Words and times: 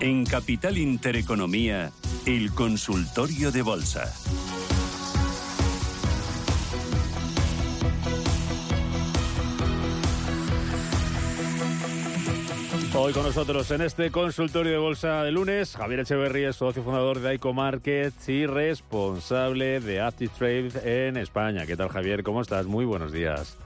En 0.00 0.24
Capital 0.24 0.78
Intereconomía, 0.78 1.92
el 2.24 2.54
consultorio 2.54 3.52
de 3.52 3.60
bolsa. 3.60 4.10
Hoy 12.96 13.12
con 13.12 13.24
nosotros 13.24 13.70
en 13.72 13.82
este 13.82 14.10
consultorio 14.10 14.72
de 14.72 14.78
bolsa 14.78 15.22
de 15.22 15.32
lunes, 15.32 15.76
Javier 15.76 16.00
Echeverría, 16.00 16.54
socio 16.54 16.82
fundador 16.82 17.20
de 17.20 17.28
Aico 17.28 17.52
Markets 17.52 18.26
y 18.30 18.46
responsable 18.46 19.80
de 19.80 20.00
Active 20.00 20.32
Trade 20.38 21.08
en 21.08 21.18
España. 21.18 21.66
¿Qué 21.66 21.76
tal, 21.76 21.90
Javier? 21.90 22.22
¿Cómo 22.22 22.40
estás? 22.40 22.64
Muy 22.64 22.86
buenos 22.86 23.12
días. 23.12 23.58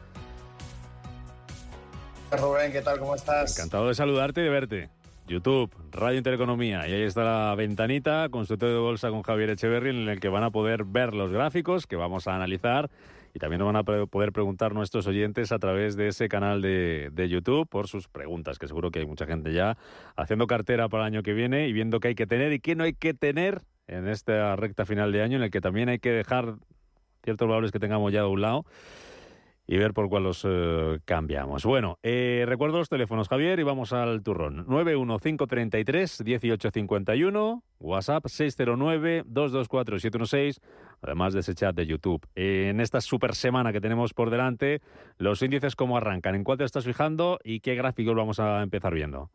Rubén, 2.32 2.72
¿qué 2.72 2.82
tal? 2.82 2.98
¿Cómo 2.98 3.14
estás? 3.14 3.56
Encantado 3.56 3.86
de 3.86 3.94
saludarte 3.94 4.40
y 4.40 4.44
de 4.44 4.50
verte. 4.50 4.93
YouTube, 5.26 5.70
Radio 5.92 6.18
Intereconomía. 6.18 6.86
Y 6.88 6.92
ahí 6.92 7.02
está 7.02 7.24
la 7.24 7.54
ventanita, 7.54 8.28
consultorio 8.30 8.74
de 8.74 8.80
bolsa 8.80 9.10
con 9.10 9.22
Javier 9.22 9.50
Echeverry, 9.50 9.90
en 9.90 10.08
el 10.08 10.20
que 10.20 10.28
van 10.28 10.44
a 10.44 10.50
poder 10.50 10.84
ver 10.84 11.14
los 11.14 11.32
gráficos 11.32 11.86
que 11.86 11.96
vamos 11.96 12.28
a 12.28 12.36
analizar 12.36 12.90
y 13.34 13.40
también 13.40 13.58
nos 13.58 13.66
van 13.66 13.76
a 13.76 13.82
poder 13.82 14.30
preguntar 14.30 14.74
nuestros 14.74 15.06
oyentes 15.08 15.50
a 15.50 15.58
través 15.58 15.96
de 15.96 16.08
ese 16.08 16.28
canal 16.28 16.62
de, 16.62 17.10
de, 17.12 17.28
YouTube 17.28 17.68
por 17.68 17.88
sus 17.88 18.06
preguntas, 18.06 18.60
que 18.60 18.68
seguro 18.68 18.92
que 18.92 19.00
hay 19.00 19.06
mucha 19.06 19.26
gente 19.26 19.52
ya 19.52 19.76
haciendo 20.14 20.46
cartera 20.46 20.88
para 20.88 21.02
el 21.02 21.14
año 21.14 21.22
que 21.24 21.32
viene 21.32 21.66
y 21.66 21.72
viendo 21.72 21.98
qué 21.98 22.08
hay 22.08 22.14
que 22.14 22.28
tener 22.28 22.52
y 22.52 22.60
qué 22.60 22.76
no 22.76 22.84
hay 22.84 22.92
que 22.92 23.12
tener 23.12 23.62
en 23.88 24.06
esta 24.06 24.54
recta 24.54 24.86
final 24.86 25.10
de 25.10 25.22
año, 25.22 25.36
en 25.38 25.42
el 25.42 25.50
que 25.50 25.60
también 25.60 25.88
hay 25.88 25.98
que 25.98 26.10
dejar 26.10 26.54
ciertos 27.24 27.48
valores 27.48 27.72
que 27.72 27.80
tengamos 27.80 28.12
ya 28.12 28.20
de 28.20 28.28
un 28.28 28.40
lado 28.40 28.64
y 29.66 29.78
ver 29.78 29.94
por 29.94 30.08
cuál 30.08 30.24
los 30.24 30.42
eh, 30.44 30.98
cambiamos. 31.04 31.64
Bueno, 31.64 32.00
eh, 32.02 32.44
recuerdo 32.46 32.78
los 32.78 32.88
teléfonos, 32.88 33.28
Javier, 33.28 33.60
y 33.60 33.62
vamos 33.62 33.92
al 33.92 34.20
turrón. 34.22 34.66
91533-1851, 34.66 37.62
WhatsApp 37.80 38.24
609-224-716, 38.26 40.60
además 41.00 41.32
de 41.32 41.40
ese 41.40 41.54
chat 41.54 41.74
de 41.74 41.86
YouTube. 41.86 42.28
en 42.34 42.80
esta 42.80 43.00
super 43.00 43.34
semana 43.34 43.72
que 43.72 43.80
tenemos 43.80 44.12
por 44.12 44.28
delante, 44.30 44.82
los 45.16 45.40
índices 45.42 45.76
cómo 45.76 45.96
arrancan, 45.96 46.34
en 46.34 46.44
cuál 46.44 46.58
te 46.58 46.64
estás 46.64 46.84
fijando 46.84 47.38
y 47.42 47.60
qué 47.60 47.74
gráficos 47.74 48.14
vamos 48.14 48.38
a 48.40 48.62
empezar 48.62 48.92
viendo. 48.92 49.30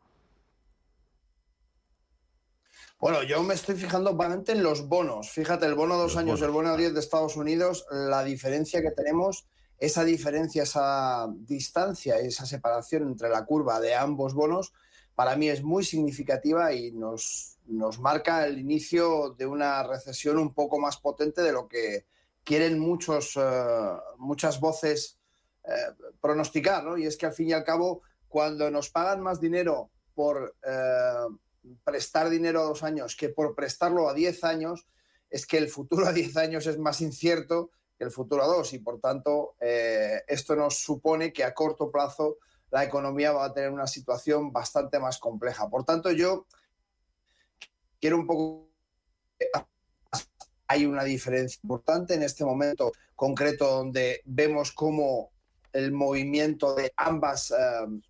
Bueno, 3.00 3.24
yo 3.24 3.42
me 3.44 3.54
estoy 3.54 3.76
fijando 3.76 4.14
bastante 4.14 4.52
en 4.52 4.62
los 4.62 4.90
bonos. 4.90 5.32
Fíjate, 5.32 5.66
el 5.66 5.74
bono 5.74 5.96
dos 5.96 6.18
años, 6.18 6.42
el 6.42 6.52
bono 6.52 6.68
a 6.70 6.76
10 6.76 6.94
de 6.94 7.00
Estados 7.00 7.38
Unidos, 7.38 7.86
la 7.90 8.26
diferencia 8.26 8.82
que 8.82 8.92
tenemos 8.92 9.48
esa 9.80 10.04
diferencia, 10.04 10.64
esa 10.64 11.28
distancia, 11.34 12.18
esa 12.18 12.46
separación 12.46 13.04
entre 13.04 13.30
la 13.30 13.46
curva 13.46 13.80
de 13.80 13.96
ambos 13.96 14.34
bonos, 14.34 14.74
para 15.16 15.36
mí 15.36 15.50
es 15.50 15.64
muy 15.64 15.84
significativa 15.84 16.74
y 16.74 16.92
nos, 16.92 17.58
nos 17.66 18.00
marca 18.00 18.46
el 18.46 18.58
inicio 18.58 19.36
de 19.38 19.46
una 19.46 19.84
recesión 19.84 20.38
un 20.38 20.54
poco 20.54 20.80
más 20.80 20.98
potente 20.98 21.42
de 21.42 21.52
lo 21.52 21.68
que 21.68 22.06
quieren 22.44 22.80
muchos, 22.80 23.34
eh, 23.36 23.98
muchas 24.18 24.60
voces 24.60 25.18
eh, 25.64 25.72
pronosticar. 26.22 26.84
¿no? 26.84 26.98
Y 26.98 27.06
es 27.06 27.18
que 27.18 27.26
al 27.26 27.34
fin 27.34 27.50
y 27.50 27.54
al 27.54 27.64
cabo, 27.64 28.02
cuando 28.28 28.72
nos 28.72 28.90
pagan 28.90 29.22
más 29.22 29.40
dinero 29.40 29.92
por 30.14 30.56
eh, 30.64 31.28
prestar 31.84 32.30
dinero 32.30 32.62
a 32.62 32.66
dos 32.66 32.84
años 32.84 33.16
que 33.16 33.30
por 33.30 33.56
prestarlo 33.56 34.10
a 34.10 34.14
diez 34.14 34.44
años, 34.44 34.88
es 35.30 35.46
que 35.46 35.58
el 35.58 35.70
futuro 35.70 36.08
a 36.08 36.14
diez 36.14 36.36
años 36.38 36.66
es 36.66 36.78
más 36.78 37.02
incierto 37.02 37.72
el 38.00 38.12
futuro 38.12 38.44
a 38.44 38.48
dos 38.48 38.74
y 38.74 38.80
por 38.80 39.00
tanto 39.00 39.56
eh, 39.60 40.22
esto 40.28 40.56
nos 40.56 40.80
supone 40.80 41.34
que 41.34 41.44
a 41.44 41.54
corto 41.54 41.92
plazo 41.92 42.38
la 42.72 42.84
economía 42.84 43.32
va 43.32 43.46
a 43.46 43.54
tener 43.54 43.72
una 43.72 43.88
situación 43.88 44.52
bastante 44.52 45.00
más 45.00 45.18
compleja. 45.18 45.70
Por 45.70 45.84
tanto, 45.84 46.12
yo 46.12 46.46
quiero 48.00 48.18
un 48.18 48.28
poco... 48.28 48.70
Hay 50.68 50.86
una 50.86 51.04
diferencia 51.04 51.60
importante 51.64 52.14
en 52.14 52.22
este 52.22 52.46
momento 52.46 52.92
concreto 53.16 53.68
donde 53.68 54.22
vemos 54.26 54.72
cómo 54.72 55.32
el 55.74 55.92
movimiento 55.92 56.76
de 56.76 56.94
ambas, 56.96 57.52
eh, 57.52 57.56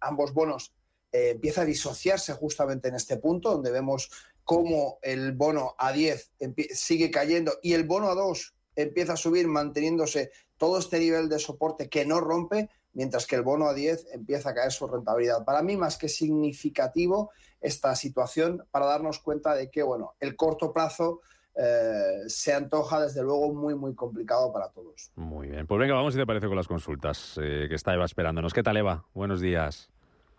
ambos 0.01 0.33
bonos 0.33 0.73
eh, 1.11 1.31
empieza 1.31 1.61
a 1.61 1.65
disociarse 1.65 2.33
justamente 2.33 2.89
en 2.89 2.95
este 2.95 3.15
punto, 3.15 3.51
donde 3.51 3.71
vemos 3.71 4.11
cómo 4.43 4.99
el 5.01 5.31
bono 5.31 5.75
a 5.77 5.93
10 5.93 6.31
sigue 6.73 7.09
cayendo 7.09 7.59
y 7.61 7.73
el 7.73 7.85
bono 7.85 8.09
a 8.09 8.15
2 8.15 8.55
empieza 8.75 9.13
a 9.13 9.17
subir 9.17 9.47
manteniéndose 9.47 10.31
todo 10.57 10.79
este 10.79 10.99
nivel 10.99 11.29
de 11.29 11.39
soporte 11.39 11.89
que 11.89 12.05
no 12.05 12.19
rompe, 12.19 12.69
mientras 12.93 13.25
que 13.25 13.35
el 13.35 13.43
bono 13.43 13.67
a 13.67 13.73
10 13.73 14.13
empieza 14.13 14.49
a 14.49 14.53
caer 14.53 14.71
su 14.71 14.87
rentabilidad. 14.87 15.45
Para 15.45 15.61
mí, 15.61 15.77
más 15.77 15.97
que 15.97 16.09
significativo 16.09 17.31
esta 17.61 17.95
situación 17.95 18.63
para 18.71 18.85
darnos 18.85 19.19
cuenta 19.19 19.55
de 19.55 19.69
que, 19.69 19.83
bueno, 19.83 20.15
el 20.19 20.35
corto 20.35 20.73
plazo 20.73 21.21
eh, 21.55 22.27
se 22.27 22.53
antoja 22.53 23.01
desde 23.01 23.21
luego 23.21 23.53
muy, 23.53 23.75
muy 23.75 23.93
complicado 23.93 24.51
para 24.53 24.69
todos. 24.69 25.11
Muy 25.15 25.49
bien. 25.49 25.67
Pues 25.67 25.79
venga, 25.79 25.93
vamos 25.93 26.13
si 26.13 26.19
te 26.19 26.25
parece 26.25 26.47
con 26.47 26.55
las 26.55 26.67
consultas 26.67 27.39
eh, 27.41 27.65
que 27.67 27.75
está 27.75 27.93
Eva 27.93 28.05
esperándonos. 28.05 28.53
¿Qué 28.53 28.63
tal, 28.63 28.77
Eva? 28.77 29.05
Buenos 29.13 29.41
días. 29.41 29.89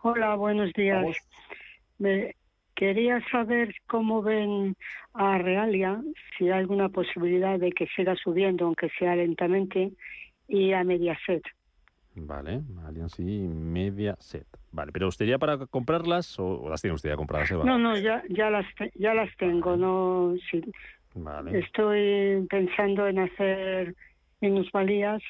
Hola, 0.02 0.34
buenos 0.36 0.72
días. 0.72 1.16
Quería 2.80 3.20
saber 3.30 3.74
cómo 3.86 4.22
ven 4.22 4.74
a 5.12 5.36
Realia, 5.36 6.00
si 6.38 6.44
hay 6.44 6.60
alguna 6.60 6.88
posibilidad 6.88 7.58
de 7.58 7.72
que 7.72 7.86
siga 7.94 8.16
subiendo, 8.16 8.64
aunque 8.64 8.88
sea 8.98 9.14
lentamente, 9.16 9.92
y 10.48 10.72
a 10.72 10.82
Mediaset. 10.82 11.42
Vale, 12.14 12.62
Allianz 12.86 13.20
y 13.20 13.46
Mediaset. 13.46 14.46
Vale, 14.72 14.92
pero 14.92 15.08
¿usted 15.08 15.26
ya 15.26 15.36
para 15.36 15.58
comprarlas 15.66 16.38
o, 16.38 16.70
las 16.70 16.80
tiene 16.80 16.94
usted 16.94 17.10
ya 17.10 17.16
compradas? 17.16 17.52
No, 17.52 17.76
no, 17.76 17.98
ya, 17.98 18.22
ya, 18.30 18.48
las, 18.48 18.64
ya 18.94 19.12
las 19.12 19.28
tengo. 19.36 19.76
No, 19.76 20.34
sí. 20.50 20.62
Vale. 21.16 21.58
Estoy 21.58 22.46
pensando 22.48 23.06
en 23.08 23.18
hacer 23.18 23.94
minusvalías 24.40 25.22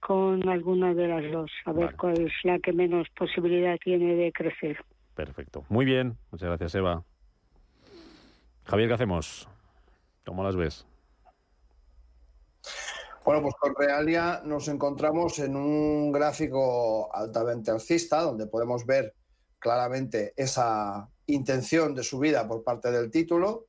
con 0.00 0.48
alguna 0.48 0.94
de 0.94 1.08
las 1.08 1.30
dos, 1.30 1.50
a 1.66 1.72
ver 1.72 1.94
cuál 1.96 2.18
es 2.22 2.32
la 2.42 2.58
que 2.58 2.72
menos 2.72 3.06
posibilidad 3.10 3.76
tiene 3.84 4.14
de 4.14 4.32
crecer. 4.32 4.78
Perfecto. 5.16 5.64
Muy 5.70 5.86
bien. 5.86 6.18
Muchas 6.30 6.48
gracias, 6.48 6.74
Eva. 6.76 7.02
Javier, 8.64 8.88
¿qué 8.88 8.94
hacemos? 8.94 9.48
¿Cómo 10.26 10.44
las 10.44 10.54
ves? 10.54 10.86
Bueno, 13.24 13.42
pues 13.42 13.54
con 13.58 13.74
Realia 13.74 14.42
nos 14.44 14.68
encontramos 14.68 15.38
en 15.38 15.56
un 15.56 16.12
gráfico 16.12 17.12
altamente 17.14 17.70
alcista, 17.70 18.20
donde 18.20 18.46
podemos 18.46 18.84
ver 18.84 19.14
claramente 19.58 20.34
esa 20.36 21.08
intención 21.26 21.94
de 21.94 22.04
subida 22.04 22.46
por 22.46 22.62
parte 22.62 22.92
del 22.92 23.10
título, 23.10 23.66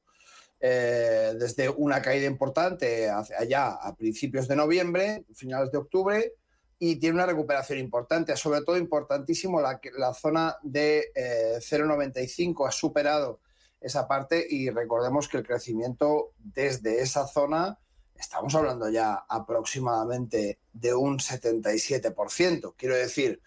eh, 0.59 1.33
desde 1.39 1.69
una 1.69 2.01
caída 2.01 2.27
importante 2.27 3.09
hacia 3.09 3.39
allá 3.39 3.67
a 3.81 3.95
principios 3.95 4.47
de 4.47 4.57
noviembre, 4.57 5.25
finales 5.33 5.71
de 5.71 5.77
octubre, 5.77 6.33
y 6.79 6.97
tiene 6.97 7.15
una 7.15 7.25
recuperación 7.25 7.79
importante, 7.79 8.35
sobre 8.37 8.61
todo 8.61 8.77
importantísimo 8.77 9.61
la, 9.61 10.13
zona 10.13 10.57
de 10.61 11.11
0,95 11.15 12.65
eh, 12.65 12.67
ha 12.67 12.71
superado 12.71 13.39
esa 13.81 14.07
parte 14.07 14.45
y 14.47 14.69
recordemos 14.69 15.27
que 15.27 15.37
el 15.37 15.47
crecimiento 15.47 16.33
desde 16.37 17.01
esa 17.01 17.27
zona, 17.27 17.79
estamos 18.15 18.53
hablando 18.55 18.89
ya 18.89 19.25
aproximadamente 19.27 20.59
de 20.73 20.93
un 20.93 21.19
77%. 21.19 22.73
Quiero 22.77 22.95
decir, 22.95 23.41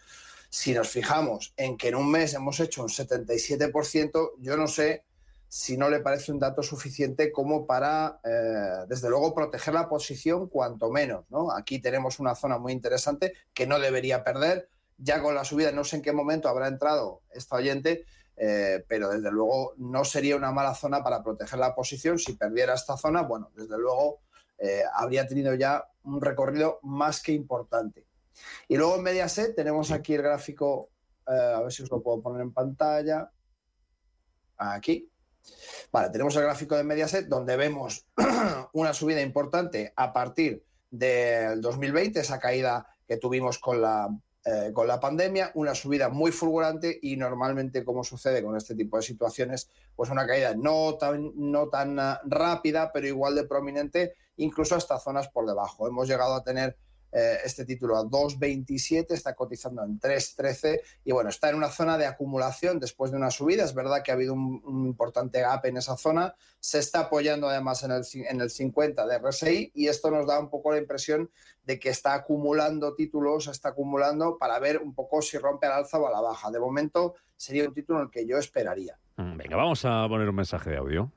si 0.49 0.73
nos 0.73 0.89
fijamos 0.89 1.53
en 1.55 1.77
que 1.77 1.89
en 1.89 1.95
un 1.95 2.11
mes 2.11 2.33
hemos 2.33 2.59
hecho 2.59 2.81
un 2.81 2.89
77%, 2.89 4.31
yo 4.39 4.57
no 4.57 4.67
sé 4.67 5.05
si 5.53 5.75
no 5.75 5.89
le 5.89 5.99
parece 5.99 6.31
un 6.31 6.39
dato 6.39 6.63
suficiente 6.63 7.29
como 7.29 7.67
para, 7.67 8.21
eh, 8.23 8.85
desde 8.87 9.09
luego, 9.09 9.35
proteger 9.35 9.73
la 9.73 9.89
posición 9.89 10.47
cuanto 10.47 10.89
menos. 10.89 11.25
¿no? 11.29 11.51
Aquí 11.51 11.81
tenemos 11.81 12.21
una 12.21 12.35
zona 12.35 12.57
muy 12.57 12.71
interesante 12.71 13.33
que 13.53 13.67
no 13.67 13.77
debería 13.77 14.23
perder. 14.23 14.69
Ya 14.97 15.21
con 15.21 15.35
la 15.35 15.43
subida, 15.43 15.73
no 15.73 15.83
sé 15.83 15.97
en 15.97 16.03
qué 16.03 16.13
momento 16.13 16.47
habrá 16.47 16.69
entrado 16.69 17.23
esta 17.31 17.57
oyente, 17.57 18.05
eh, 18.37 18.85
pero 18.87 19.09
desde 19.09 19.29
luego 19.29 19.73
no 19.75 20.05
sería 20.05 20.37
una 20.37 20.53
mala 20.53 20.73
zona 20.73 21.03
para 21.03 21.21
proteger 21.21 21.59
la 21.59 21.75
posición. 21.75 22.17
Si 22.17 22.31
perdiera 22.31 22.73
esta 22.73 22.95
zona, 22.95 23.23
bueno, 23.23 23.51
desde 23.53 23.77
luego 23.77 24.21
eh, 24.57 24.83
habría 24.93 25.27
tenido 25.27 25.53
ya 25.55 25.83
un 26.03 26.21
recorrido 26.21 26.79
más 26.83 27.21
que 27.21 27.33
importante. 27.33 28.05
Y 28.69 28.77
luego 28.77 28.95
en 28.95 29.03
Mediaset 29.03 29.53
tenemos 29.53 29.91
aquí 29.91 30.13
el 30.13 30.21
gráfico, 30.21 30.91
a 31.25 31.59
ver 31.61 31.73
si 31.73 31.83
os 31.83 31.91
lo 31.91 32.01
puedo 32.01 32.21
poner 32.21 32.41
en 32.41 32.53
pantalla. 32.53 33.29
Aquí, 34.55 35.10
Vale, 35.91 36.09
tenemos 36.09 36.35
el 36.35 36.43
gráfico 36.43 36.75
de 36.75 36.83
Mediaset 36.83 37.27
donde 37.27 37.57
vemos 37.57 38.07
una 38.73 38.93
subida 38.93 39.21
importante 39.21 39.93
a 39.95 40.13
partir 40.13 40.63
del 40.89 41.61
2020, 41.61 42.19
esa 42.19 42.39
caída 42.39 42.87
que 43.07 43.17
tuvimos 43.17 43.59
con 43.59 43.81
la, 43.81 44.09
eh, 44.45 44.71
con 44.73 44.87
la 44.87 44.99
pandemia, 44.99 45.51
una 45.55 45.75
subida 45.75 46.09
muy 46.09 46.31
fulgurante 46.31 46.97
y 47.01 47.15
normalmente, 47.15 47.85
como 47.85 48.03
sucede 48.03 48.43
con 48.43 48.57
este 48.57 48.73
tipo 48.73 48.97
de 48.97 49.03
situaciones, 49.03 49.69
pues 49.95 50.09
una 50.09 50.25
caída 50.25 50.55
no 50.55 50.95
tan, 50.95 51.31
no 51.35 51.69
tan 51.69 51.99
ah, 51.99 52.21
rápida, 52.25 52.91
pero 52.91 53.07
igual 53.07 53.35
de 53.35 53.43
prominente, 53.43 54.15
incluso 54.37 54.75
hasta 54.75 54.97
zonas 54.97 55.29
por 55.29 55.45
debajo. 55.45 55.87
Hemos 55.87 56.07
llegado 56.07 56.33
a 56.33 56.43
tener 56.43 56.75
eh, 57.11 57.37
este 57.43 57.65
título 57.65 57.97
a 57.97 58.03
2.27, 58.03 59.11
está 59.11 59.35
cotizando 59.35 59.83
en 59.83 59.99
3.13 59.99 60.81
y 61.03 61.11
bueno, 61.11 61.29
está 61.29 61.49
en 61.49 61.55
una 61.55 61.69
zona 61.69 61.97
de 61.97 62.05
acumulación 62.05 62.79
después 62.79 63.11
de 63.11 63.17
una 63.17 63.31
subida. 63.31 63.63
Es 63.63 63.73
verdad 63.73 64.01
que 64.03 64.11
ha 64.11 64.15
habido 64.15 64.33
un, 64.33 64.85
importante 64.85 65.41
gap 65.41 65.65
en 65.65 65.77
esa 65.77 65.97
zona, 65.97 66.35
se 66.59 66.79
está 66.79 67.01
apoyando 67.01 67.49
además 67.49 67.83
en 67.83 67.91
el, 67.91 68.03
en 68.13 68.41
el 68.41 68.49
50 68.49 69.05
de 69.05 69.17
RSI 69.19 69.71
y 69.75 69.87
esto 69.87 70.11
nos 70.11 70.27
da 70.27 70.39
un 70.39 70.49
poco 70.49 70.71
la 70.71 70.77
impresión 70.77 71.29
de 71.63 71.79
que 71.79 71.89
está 71.89 72.13
acumulando 72.13 72.95
títulos, 72.95 73.47
está 73.47 73.69
acumulando 73.69 74.37
para 74.37 74.59
ver 74.59 74.79
un 74.79 74.93
poco 74.93 75.21
si 75.21 75.37
rompe 75.37 75.67
al 75.67 75.73
alza 75.73 75.99
o 75.99 76.07
a 76.07 76.11
la 76.11 76.21
baja. 76.21 76.49
De 76.51 76.59
momento 76.59 77.15
sería 77.35 77.67
un 77.67 77.73
título 77.73 77.99
en 77.99 78.05
el 78.05 78.11
que 78.11 78.25
yo 78.25 78.37
esperaría. 78.37 78.97
Mm, 79.17 79.37
venga, 79.37 79.55
vamos 79.57 79.83
a 79.85 80.07
poner 80.07 80.29
un 80.29 80.35
mensaje 80.35 80.71
de 80.71 80.77
audio. 80.77 81.11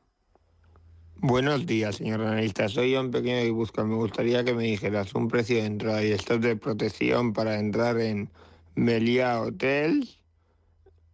Buenos 1.18 1.64
días, 1.64 1.96
señor 1.96 2.20
analista. 2.20 2.68
Soy 2.68 2.96
un 2.96 3.10
pequeño 3.10 3.40
y 3.44 3.50
busca. 3.50 3.82
Me 3.84 3.94
gustaría 3.94 4.44
que 4.44 4.52
me 4.52 4.64
dijeras 4.64 5.14
un 5.14 5.28
precio 5.28 5.56
de 5.56 5.64
entrada 5.64 6.04
y 6.04 6.12
stop 6.12 6.40
de 6.40 6.56
protección 6.56 7.32
para 7.32 7.58
entrar 7.58 7.98
en 7.98 8.30
Melia 8.74 9.40
Hotels, 9.40 10.20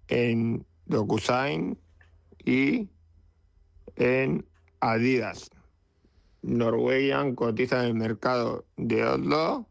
en 0.09 0.67
DocuSign 0.87 1.79
y 2.45 2.89
en 3.97 4.45
Adidas. 4.81 5.51
Norwegian 6.43 7.35
cotiza 7.35 7.81
en 7.81 7.87
el 7.87 7.95
mercado 7.95 8.65
de 8.77 9.05
Oslo. 9.05 9.67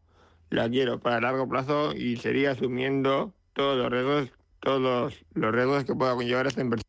La 0.52 0.70
quiero 0.70 1.00
para 1.00 1.20
largo 1.20 1.50
plazo 1.50 1.94
y 1.94 2.18
sería 2.18 2.52
asumiendo 2.52 3.34
todos 3.54 3.78
los 3.78 3.92
riesgos, 3.92 4.32
todos 4.62 5.26
los 5.34 5.52
riesgos 5.54 5.84
que 5.84 5.96
pueda 5.96 6.16
conllevar 6.16 6.48
esta 6.48 6.62
inversión. 6.62 6.89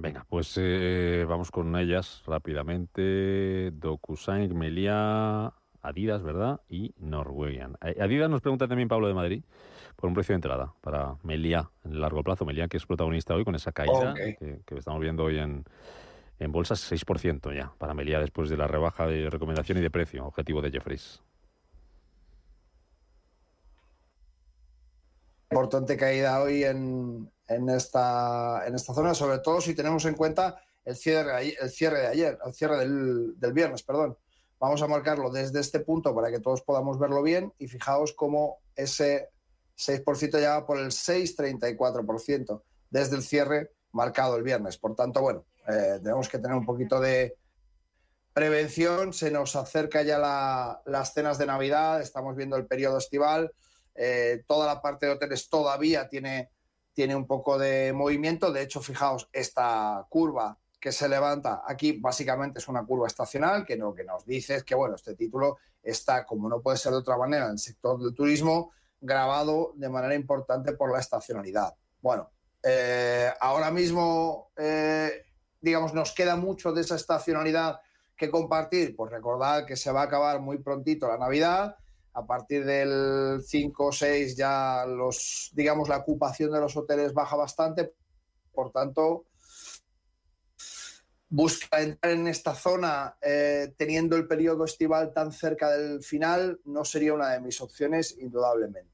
Venga, 0.00 0.24
pues 0.28 0.54
eh, 0.56 1.26
vamos 1.28 1.50
con 1.50 1.74
ellas 1.76 2.22
rápidamente. 2.24 3.72
DocuSign, 3.72 4.56
Melia, 4.56 5.52
Adidas, 5.82 6.22
¿verdad? 6.22 6.60
Y 6.68 6.94
Norwegian. 6.98 7.76
Eh, 7.84 7.96
Adidas 8.00 8.30
nos 8.30 8.40
pregunta 8.40 8.68
también 8.68 8.88
Pablo 8.88 9.08
de 9.08 9.14
Madrid 9.14 9.42
por 9.96 10.06
un 10.08 10.14
precio 10.14 10.34
de 10.34 10.36
entrada 10.36 10.72
para 10.82 11.16
Melia 11.24 11.68
en 11.84 11.94
el 11.94 12.00
largo 12.00 12.22
plazo. 12.22 12.44
Melia 12.44 12.68
que 12.68 12.76
es 12.76 12.86
protagonista 12.86 13.34
hoy 13.34 13.44
con 13.44 13.56
esa 13.56 13.72
caída 13.72 14.14
que, 14.14 14.60
estamos 14.76 15.00
viendo 15.00 15.24
hoy 15.24 15.38
en, 15.38 15.64
en 16.38 16.52
bolsas, 16.52 16.92
6% 16.92 17.52
ya 17.52 17.72
para 17.76 17.92
Melia 17.92 18.20
después 18.20 18.48
de 18.48 18.56
la 18.56 18.68
rebaja 18.68 19.04
de 19.04 19.28
recomendación 19.28 19.78
y 19.78 19.80
de 19.80 19.90
precio, 19.90 20.24
objetivo 20.26 20.62
de 20.62 20.70
Jeffries. 20.70 21.24
Importante 25.50 25.96
caída 25.96 26.40
hoy 26.40 26.62
en, 26.62 27.28
en 27.48 27.68
esta, 27.70 28.62
en 28.66 28.74
esta 28.74 28.94
zona, 28.94 29.14
sobre 29.14 29.38
todo 29.38 29.60
si 29.60 29.74
tenemos 29.74 30.04
en 30.04 30.14
cuenta 30.14 30.60
el 30.84 30.96
cierre, 30.96 31.56
el 31.60 31.70
cierre 31.70 32.00
de 32.00 32.06
ayer, 32.06 32.38
el 32.44 32.54
cierre 32.54 32.78
del, 32.78 33.52
viernes, 33.52 33.82
perdón. 33.82 34.16
Vamos 34.60 34.82
a 34.82 34.88
marcarlo 34.88 35.30
desde 35.30 35.60
este 35.60 35.80
punto 35.80 36.14
para 36.14 36.30
que 36.30 36.40
todos 36.40 36.62
podamos 36.62 36.98
verlo 36.98 37.22
bien 37.22 37.52
y 37.58 37.68
fijaos 37.68 38.12
cómo 38.12 38.58
ese 38.74 39.30
6% 39.76 40.40
ya 40.40 40.58
va 40.58 40.66
por 40.66 40.78
el 40.78 40.88
6,34% 40.88 42.62
desde 42.90 43.16
el 43.16 43.22
cierre 43.22 43.72
marcado 43.92 44.36
el 44.36 44.42
viernes. 44.42 44.76
Por 44.76 44.96
tanto, 44.96 45.20
bueno, 45.20 45.44
eh, 45.68 46.00
tenemos 46.02 46.28
que 46.28 46.38
tener 46.38 46.56
un 46.56 46.66
poquito 46.66 46.98
de 47.00 47.36
prevención. 48.32 49.12
Se 49.12 49.30
nos 49.30 49.54
acerca 49.56 50.02
ya 50.02 50.18
las 50.84 51.14
cenas 51.14 51.38
de 51.38 51.46
Navidad, 51.46 52.00
estamos 52.00 52.34
viendo 52.34 52.56
el 52.56 52.66
periodo 52.66 52.98
estival. 52.98 53.52
Eh, 53.94 54.42
toda 54.46 54.66
la 54.66 54.80
parte 54.80 55.06
de 55.06 55.12
hoteles 55.12 55.48
todavía 55.48 56.08
tiene 56.08 56.50
tiene 56.98 57.14
un 57.14 57.28
poco 57.28 57.56
de 57.56 57.92
movimiento. 57.92 58.50
De 58.50 58.60
hecho, 58.60 58.82
fijaos, 58.82 59.28
esta 59.32 60.04
curva 60.08 60.58
que 60.80 60.90
se 60.90 61.08
levanta 61.08 61.62
aquí 61.64 61.92
básicamente 61.92 62.58
es 62.58 62.66
una 62.66 62.84
curva 62.84 63.06
estacional 63.06 63.64
que, 63.64 63.76
no, 63.76 63.94
que 63.94 64.02
nos 64.02 64.26
dice 64.26 64.64
que 64.64 64.74
bueno, 64.74 64.96
este 64.96 65.14
título 65.14 65.58
está, 65.80 66.26
como 66.26 66.48
no 66.48 66.60
puede 66.60 66.76
ser 66.76 66.90
de 66.90 66.98
otra 66.98 67.16
manera, 67.16 67.44
en 67.44 67.52
el 67.52 67.58
sector 67.60 68.02
del 68.02 68.12
turismo, 68.12 68.72
grabado 69.00 69.74
de 69.76 69.88
manera 69.88 70.16
importante 70.16 70.72
por 70.72 70.90
la 70.90 70.98
estacionalidad. 70.98 71.72
Bueno, 72.02 72.32
eh, 72.64 73.30
ahora 73.40 73.70
mismo, 73.70 74.50
eh, 74.56 75.24
digamos, 75.60 75.94
nos 75.94 76.12
queda 76.12 76.34
mucho 76.34 76.72
de 76.72 76.80
esa 76.80 76.96
estacionalidad 76.96 77.78
que 78.16 78.28
compartir. 78.28 78.96
Pues 78.96 79.12
recordad 79.12 79.64
que 79.66 79.76
se 79.76 79.92
va 79.92 80.00
a 80.00 80.06
acabar 80.06 80.40
muy 80.40 80.58
prontito 80.58 81.06
la 81.06 81.16
Navidad 81.16 81.76
a 82.18 82.26
partir 82.26 82.64
del 82.64 83.40
5 83.42 83.86
o 83.86 83.92
6 83.92 84.36
ya 84.36 84.84
los, 84.86 85.50
digamos, 85.54 85.88
la 85.88 85.98
ocupación 85.98 86.50
de 86.50 86.60
los 86.60 86.76
hoteles 86.76 87.14
baja 87.14 87.36
bastante. 87.36 87.94
Por 88.52 88.72
tanto, 88.72 89.26
busca 91.28 91.80
entrar 91.80 92.12
en 92.12 92.26
esta 92.26 92.54
zona 92.54 93.16
eh, 93.22 93.72
teniendo 93.76 94.16
el 94.16 94.26
periodo 94.26 94.64
estival 94.64 95.12
tan 95.12 95.30
cerca 95.30 95.70
del 95.70 96.02
final 96.02 96.60
no 96.64 96.84
sería 96.84 97.14
una 97.14 97.30
de 97.30 97.40
mis 97.40 97.60
opciones, 97.60 98.16
indudablemente. 98.18 98.92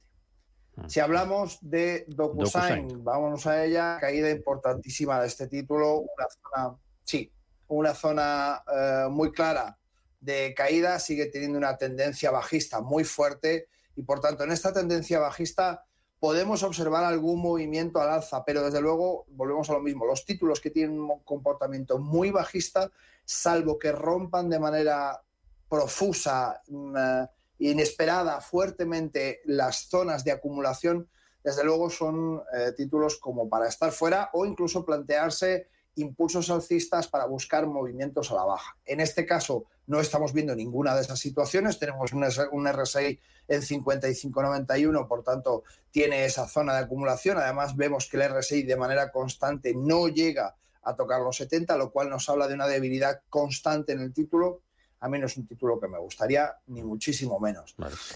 Ah, 0.77 0.89
si 0.89 1.01
hablamos 1.01 1.59
de 1.63 2.05
DocuSign, 2.09 3.03
vámonos 3.03 3.47
a 3.47 3.65
ella, 3.65 3.97
caída 4.01 4.29
importantísima 4.29 5.19
de 5.21 5.29
este 5.29 5.47
título, 5.47 6.01
una 6.01 6.27
zona, 6.29 6.77
sí, 7.05 7.33
una 7.69 7.95
zona 7.95 8.63
eh, 8.71 9.07
muy 9.09 9.33
clara 9.33 9.79
de 10.25 10.55
caída 10.55 10.99
sigue 10.99 11.27
teniendo 11.27 11.59
una 11.59 11.77
tendencia 11.77 12.31
bajista 12.31 12.81
muy 12.81 13.05
fuerte 13.05 13.69
y 13.95 14.03
por 14.03 14.21
tanto 14.21 14.45
en 14.45 14.53
esta 14.53 14.73
tendencia 14.73 15.19
bajista 15.19 15.85
podemos 16.19 16.63
observar 16.63 17.05
algún 17.05 17.41
movimiento 17.41 18.01
al 18.01 18.09
alza, 18.09 18.45
pero 18.45 18.63
desde 18.63 18.81
luego 18.81 19.27
volvemos 19.29 19.69
a 19.69 19.75
lo 19.75 19.81
mismo, 19.81 20.07
los 20.07 20.25
títulos 20.25 20.59
que 20.61 20.71
tienen 20.71 20.99
un 20.99 21.21
comportamiento 21.23 21.99
muy 21.99 22.31
bajista, 22.31 22.91
salvo 23.27 23.79
que 23.79 23.93
rompan 23.93 24.49
de 24.49 24.59
manera 24.59 25.21
profusa, 25.69 26.63
mm, 26.67 26.97
eh, 26.97 27.29
inesperada, 27.59 28.41
fuertemente 28.41 29.43
las 29.45 29.89
zonas 29.89 30.25
de 30.25 30.33
acumulación, 30.33 31.09
desde 31.43 31.63
luego 31.63 31.91
son 31.91 32.43
eh, 32.57 32.73
títulos 32.75 33.19
como 33.19 33.47
para 33.51 33.69
estar 33.69 33.93
fuera 33.93 34.31
o 34.33 34.47
incluso 34.47 34.83
plantearse 34.83 35.69
impulsos 35.97 36.49
alcistas 36.51 37.07
para 37.07 37.27
buscar 37.27 37.67
movimientos 37.67 38.31
a 38.31 38.35
la 38.37 38.45
baja. 38.45 38.77
En 38.87 39.01
este 39.01 39.27
caso 39.27 39.67
no 39.87 40.01
estamos 40.01 40.33
viendo 40.33 40.55
ninguna 40.55 40.95
de 40.95 41.03
esas 41.03 41.19
situaciones, 41.19 41.79
tenemos 41.79 42.13
un, 42.13 42.25
RSI 42.25 43.21
en 43.49 43.61
55.91, 43.61 45.07
por 45.07 45.23
tanto 45.23 45.65
tiene 45.91 46.25
esa 46.25 46.47
zona 46.47 46.75
de 46.75 46.85
acumulación, 46.85 47.39
además 47.39 47.77
vemos 47.77 48.09
que 48.09 48.17
el 48.17 48.35
RSI 48.35 48.63
de 48.63 48.77
manera 48.77 49.11
constante 49.11 49.75
no 49.75 50.09
llega 50.09 50.57
a 50.83 50.95
tocar 50.95 51.21
los 51.21 51.37
70, 51.37 51.77
lo 51.77 51.91
cual 51.91 52.11
nos 52.11 52.29
habla 52.29 52.47
de 52.47 52.55
una 52.55 52.67
debilidad 52.67 53.23
constante 53.29 53.93
en 53.93 54.01
el 54.01 54.13
título. 54.13 54.61
A 55.01 55.09
mí 55.09 55.19
no 55.19 55.27
es 55.27 55.37
un 55.37 55.47
título 55.47 55.81
que 55.81 55.89
me 55.89 55.99
gustaría, 55.99 56.57
ni 56.67 56.83
muchísimo 56.83 57.39
menos. 57.41 57.75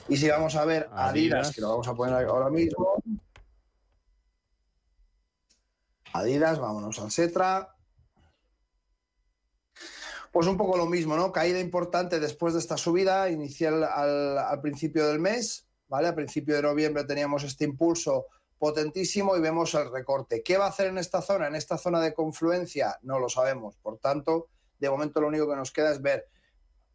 Y 0.08 0.16
si 0.16 0.28
vamos 0.28 0.54
a 0.56 0.64
ver 0.64 0.88
Adidas, 0.92 1.54
que 1.54 1.60
lo 1.60 1.70
vamos 1.70 1.88
a 1.88 1.94
poner 1.94 2.26
ahora 2.26 2.50
mismo, 2.50 3.02
Adidas, 6.12 6.58
vámonos 6.58 6.98
al 6.98 7.10
Setra. 7.10 7.74
Pues 10.32 10.46
un 10.46 10.56
poco 10.56 10.76
lo 10.76 10.86
mismo, 10.86 11.16
¿no? 11.16 11.32
Caída 11.32 11.58
importante 11.58 12.20
después 12.20 12.54
de 12.54 12.60
esta 12.60 12.76
subida 12.76 13.30
inicial 13.30 13.82
al, 13.84 14.60
principio 14.60 15.06
del 15.08 15.18
mes, 15.18 15.66
¿vale? 15.88 16.08
A 16.08 16.14
principio 16.14 16.54
de 16.56 16.62
noviembre 16.62 17.04
teníamos 17.04 17.44
este 17.44 17.64
impulso 17.64 18.26
potentísimo 18.58 19.36
y 19.36 19.40
vemos 19.40 19.74
el 19.74 19.90
recorte. 19.90 20.42
¿Qué 20.42 20.58
va 20.58 20.66
a 20.66 20.68
hacer 20.68 20.88
en 20.88 20.98
esta 20.98 21.22
zona? 21.22 21.46
En 21.46 21.54
esta 21.54 21.78
zona 21.78 22.00
de 22.00 22.12
confluencia 22.12 22.98
no 23.02 23.18
lo 23.18 23.28
sabemos. 23.28 23.76
Por 23.76 23.98
tanto, 23.98 24.48
de 24.78 24.90
momento 24.90 25.20
lo 25.20 25.28
único 25.28 25.48
que 25.48 25.56
nos 25.56 25.72
queda 25.72 25.92
es 25.92 26.02
ver 26.02 26.26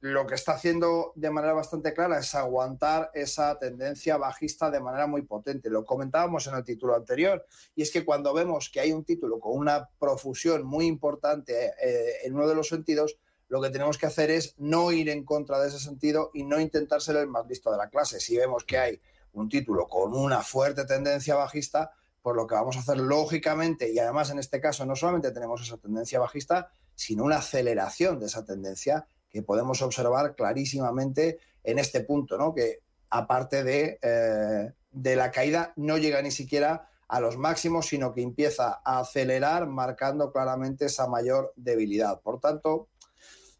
lo 0.03 0.27
que 0.27 0.35
está 0.35 0.51
haciendo 0.51 1.13
de 1.15 1.29
manera 1.29 1.53
bastante 1.53 1.93
clara 1.93 2.19
es 2.19 2.35
aguantar 2.35 3.09
esa 3.13 3.57
tendencia 3.57 4.17
bajista 4.17 4.69
de 4.69 4.81
manera 4.81 5.07
muy 5.07 5.21
potente. 5.21 5.69
Lo 5.69 5.85
comentábamos 5.85 6.45
en 6.47 6.55
el 6.55 6.65
título 6.65 6.93
anterior, 6.93 7.45
y 7.73 7.83
es 7.83 7.89
que 7.89 8.03
cuando 8.03 8.33
vemos 8.33 8.69
que 8.69 8.81
hay 8.81 8.91
un 8.91 9.05
título 9.05 9.39
con 9.39 9.57
una 9.57 9.89
profusión 9.97 10.65
muy 10.65 10.87
importante 10.87 11.71
eh, 11.81 12.17
en 12.25 12.35
uno 12.35 12.49
de 12.49 12.55
los 12.55 12.67
sentidos, 12.67 13.17
lo 13.47 13.61
que 13.61 13.69
tenemos 13.69 13.97
que 13.97 14.05
hacer 14.05 14.29
es 14.29 14.55
no 14.57 14.91
ir 14.91 15.07
en 15.07 15.23
contra 15.23 15.57
de 15.61 15.69
ese 15.69 15.79
sentido 15.79 16.31
y 16.33 16.43
no 16.43 16.59
intentar 16.59 17.01
ser 17.01 17.15
el 17.15 17.27
más 17.27 17.47
listo 17.47 17.71
de 17.71 17.77
la 17.77 17.87
clase. 17.87 18.19
Si 18.19 18.35
vemos 18.35 18.65
que 18.65 18.77
hay 18.77 19.01
un 19.31 19.47
título 19.47 19.87
con 19.87 20.13
una 20.13 20.41
fuerte 20.41 20.83
tendencia 20.83 21.35
bajista, 21.35 21.91
pues 22.21 22.35
lo 22.35 22.45
que 22.45 22.55
vamos 22.55 22.75
a 22.75 22.81
hacer 22.81 22.97
lógicamente, 22.97 23.89
y 23.89 23.99
además 23.99 24.31
en 24.31 24.39
este 24.39 24.59
caso 24.59 24.85
no 24.85 24.97
solamente 24.97 25.31
tenemos 25.31 25.61
esa 25.61 25.77
tendencia 25.77 26.19
bajista, 26.19 26.71
sino 26.93 27.23
una 27.23 27.37
aceleración 27.37 28.19
de 28.19 28.25
esa 28.25 28.43
tendencia 28.43 29.07
que 29.33 29.41
podemos 29.41 29.81
observar 29.81 30.35
clarísimamente 30.35 31.39
en 31.63 31.79
este 31.79 32.01
punto, 32.01 32.37
¿no? 32.37 32.53
que 32.53 32.81
aparte 33.09 33.63
de, 33.63 33.99
eh, 34.01 34.71
de 34.91 35.15
la 35.15 35.31
caída 35.31 35.73
no 35.75 35.97
llega 35.97 36.21
ni 36.21 36.31
siquiera 36.31 36.87
a 37.07 37.19
los 37.19 37.37
máximos, 37.37 37.87
sino 37.87 38.13
que 38.13 38.21
empieza 38.21 38.81
a 38.85 38.99
acelerar, 38.99 39.67
marcando 39.67 40.31
claramente 40.31 40.85
esa 40.85 41.07
mayor 41.07 41.51
debilidad. 41.55 42.21
Por 42.21 42.39
tanto, 42.39 42.87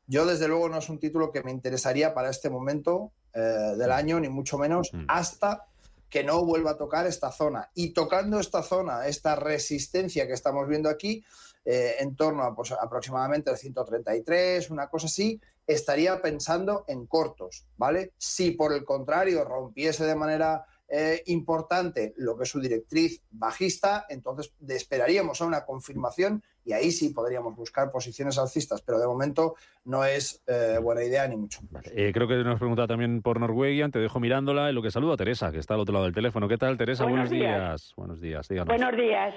yo 0.07 0.25
desde 0.25 0.47
luego 0.47 0.69
no 0.69 0.77
es 0.77 0.89
un 0.89 0.99
título 0.99 1.31
que 1.31 1.43
me 1.43 1.51
interesaría 1.51 2.13
para 2.13 2.29
este 2.29 2.49
momento 2.49 3.11
eh, 3.33 3.39
del 3.39 3.91
año, 3.91 4.19
ni 4.19 4.29
mucho 4.29 4.57
menos, 4.57 4.91
hasta 5.07 5.65
que 6.09 6.23
no 6.23 6.45
vuelva 6.45 6.71
a 6.71 6.77
tocar 6.77 7.07
esta 7.07 7.31
zona. 7.31 7.71
Y 7.73 7.93
tocando 7.93 8.39
esta 8.39 8.61
zona, 8.61 9.07
esta 9.07 9.35
resistencia 9.35 10.27
que 10.27 10.33
estamos 10.33 10.67
viendo 10.67 10.89
aquí, 10.89 11.23
eh, 11.65 11.95
en 11.99 12.15
torno 12.15 12.43
a 12.43 12.53
pues, 12.53 12.71
aproximadamente 12.73 13.49
el 13.49 13.57
133, 13.57 14.69
una 14.69 14.89
cosa 14.89 15.07
así, 15.07 15.39
estaría 15.67 16.21
pensando 16.21 16.83
en 16.87 17.05
cortos, 17.05 17.65
¿vale? 17.77 18.13
Si 18.17 18.51
por 18.51 18.73
el 18.73 18.83
contrario 18.83 19.43
rompiese 19.43 20.05
de 20.05 20.15
manera 20.15 20.65
eh, 20.95 21.23
importante 21.27 22.13
lo 22.17 22.37
que 22.37 22.43
es 22.43 22.49
su 22.49 22.59
directriz 22.59 23.23
bajista, 23.31 24.05
entonces 24.09 24.53
esperaríamos 24.67 25.41
a 25.41 25.45
una 25.45 25.65
confirmación 25.65 26.43
y 26.65 26.73
ahí 26.73 26.91
sí 26.91 27.09
podríamos 27.09 27.55
buscar 27.55 27.89
posiciones 27.89 28.37
alcistas, 28.37 28.83
pero 28.83 28.99
de 28.99 29.07
momento 29.07 29.55
no 29.85 30.05
es 30.05 30.43
eh, 30.45 30.77
buena 30.81 31.03
idea 31.03 31.27
ni 31.27 31.35
mucho. 31.35 31.61
Eh, 31.85 32.11
creo 32.13 32.27
que 32.27 32.35
nos 32.43 32.59
pregunta 32.59 32.85
también 32.85 33.23
por 33.23 33.39
Norwegian, 33.39 33.91
te 33.91 33.97
dejo 33.97 34.19
mirándola 34.19 34.69
y 34.69 34.73
lo 34.73 34.83
que 34.83 34.91
saludo 34.91 35.13
a 35.13 35.17
Teresa, 35.17 35.51
que 35.51 35.57
está 35.57 35.73
al 35.73 35.79
otro 35.79 35.93
lado 35.93 36.05
del 36.05 36.13
teléfono. 36.13 36.47
¿Qué 36.47 36.59
tal, 36.59 36.77
Teresa? 36.77 37.05
Buenos, 37.05 37.31
días. 37.31 37.93
Buenos 37.97 38.21
días, 38.21 38.47
Buenos 38.47 38.95
días. 38.95 39.33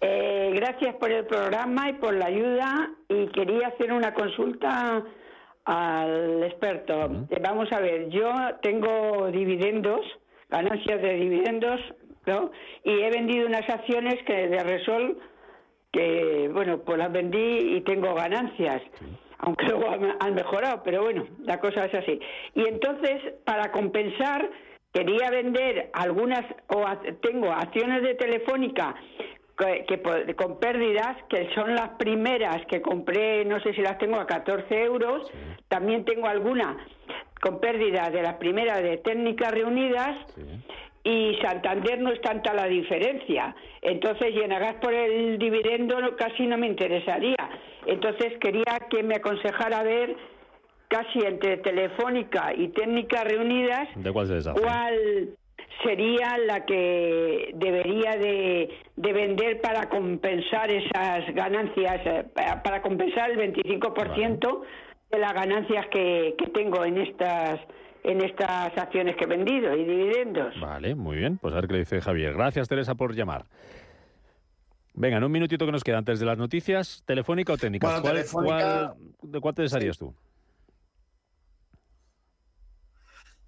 gracias 0.00 0.96
por 0.96 1.12
el 1.12 1.24
programa 1.26 1.90
y 1.90 1.92
por 1.94 2.14
la 2.14 2.26
ayuda 2.26 2.90
y 3.08 3.28
quería 3.28 3.68
hacer 3.68 3.92
una 3.92 4.12
consulta 4.12 5.04
al 5.66 6.42
experto. 6.44 7.26
Vamos 7.42 7.70
a 7.72 7.80
ver, 7.80 8.08
yo 8.08 8.32
tengo 8.62 9.30
dividendos 9.30 10.00
ganancias 10.48 11.02
de 11.02 11.14
dividendos, 11.14 11.80
¿no? 12.26 12.50
Y 12.84 13.00
he 13.00 13.10
vendido 13.10 13.46
unas 13.46 13.68
acciones 13.68 14.16
que 14.24 14.48
de 14.48 14.62
Resol 14.62 15.18
que, 15.92 16.50
bueno, 16.52 16.78
pues 16.78 16.98
las 16.98 17.12
vendí 17.12 17.76
y 17.76 17.80
tengo 17.82 18.14
ganancias. 18.14 18.82
Aunque 19.38 19.66
luego 19.68 19.86
han 20.20 20.34
mejorado, 20.34 20.82
pero 20.84 21.02
bueno, 21.02 21.26
la 21.44 21.58
cosa 21.60 21.86
es 21.86 21.94
así. 21.94 22.20
Y 22.54 22.66
entonces, 22.66 23.34
para 23.44 23.72
compensar, 23.72 24.48
quería 24.92 25.30
vender 25.30 25.90
algunas, 25.92 26.44
o 26.68 26.84
tengo 27.20 27.50
acciones 27.50 28.02
de 28.02 28.14
Telefónica 28.14 28.94
que, 29.56 30.34
con 30.34 30.58
pérdidas, 30.58 31.16
que 31.28 31.48
son 31.54 31.74
las 31.74 31.90
primeras 31.90 32.64
que 32.66 32.82
compré, 32.82 33.44
no 33.44 33.60
sé 33.60 33.72
si 33.74 33.80
las 33.80 33.98
tengo 33.98 34.16
a 34.16 34.26
14 34.26 34.82
euros, 34.82 35.30
también 35.68 36.04
tengo 36.04 36.26
alguna 36.26 36.76
con 37.40 37.60
pérdidas 37.60 38.12
de 38.12 38.22
las 38.22 38.34
primeras 38.34 38.82
de 38.82 38.98
técnicas 38.98 39.52
reunidas. 39.52 40.16
Y 41.04 41.38
Santander 41.40 42.00
no 42.00 42.10
es 42.10 42.20
tanta 42.20 42.52
la 42.52 42.66
diferencia. 42.66 43.54
Entonces, 43.80 44.34
Llenagas 44.34 44.74
por 44.76 44.92
el 44.92 45.38
dividendo 45.38 45.96
casi 46.16 46.48
no 46.48 46.58
me 46.58 46.66
interesaría. 46.66 47.36
Entonces, 47.86 48.32
quería 48.40 48.88
que 48.90 49.04
me 49.04 49.14
aconsejara 49.14 49.84
ver 49.84 50.16
casi 50.88 51.20
entre 51.20 51.58
Telefónica 51.58 52.52
y 52.56 52.68
Técnicas 52.68 53.24
Reunidas 53.24 53.88
¿De 53.94 54.12
cuál, 54.12 54.28
cuál 54.60 55.36
sería 55.82 56.38
la 56.38 56.64
que 56.64 57.52
debería 57.54 58.12
de, 58.16 58.68
vender 58.96 59.60
para 59.60 59.88
compensar 59.88 60.70
esas 60.70 61.32
ganancias, 61.34 62.00
eh, 62.04 62.24
para 62.34 62.82
compensar 62.82 63.30
el 63.30 63.38
25% 63.38 64.62
de 65.10 65.18
las 65.18 65.32
ganancias 65.32 65.86
que, 65.90 66.34
tengo 66.52 66.84
en 66.84 66.98
estas 66.98 67.60
en 68.02 68.22
estas 68.22 68.78
acciones 68.78 69.16
que 69.16 69.24
he 69.24 69.26
vendido 69.26 69.74
y 69.74 69.82
dividendos. 69.82 70.54
Vale, 70.60 70.94
muy 70.94 71.16
bien. 71.16 71.38
Pues 71.38 71.52
a 71.52 71.56
ver 71.56 71.66
qué 71.66 71.72
le 71.72 71.78
dice 71.80 72.00
Javier. 72.00 72.34
Gracias, 72.34 72.68
Teresa, 72.68 72.94
por 72.94 73.16
llamar. 73.16 73.46
Venga, 74.94 75.16
en 75.16 75.24
un 75.24 75.32
minutito 75.32 75.66
que 75.66 75.72
nos 75.72 75.82
queda 75.82 75.98
antes 75.98 76.20
de 76.20 76.26
las 76.26 76.38
noticias, 76.38 77.02
¿telefónica 77.04 77.54
o 77.54 77.56
técnica? 77.56 78.00
¿De 79.22 79.40
cuál 79.40 79.54
te 79.54 79.62
desharías 79.62 79.98
tú? 79.98 80.14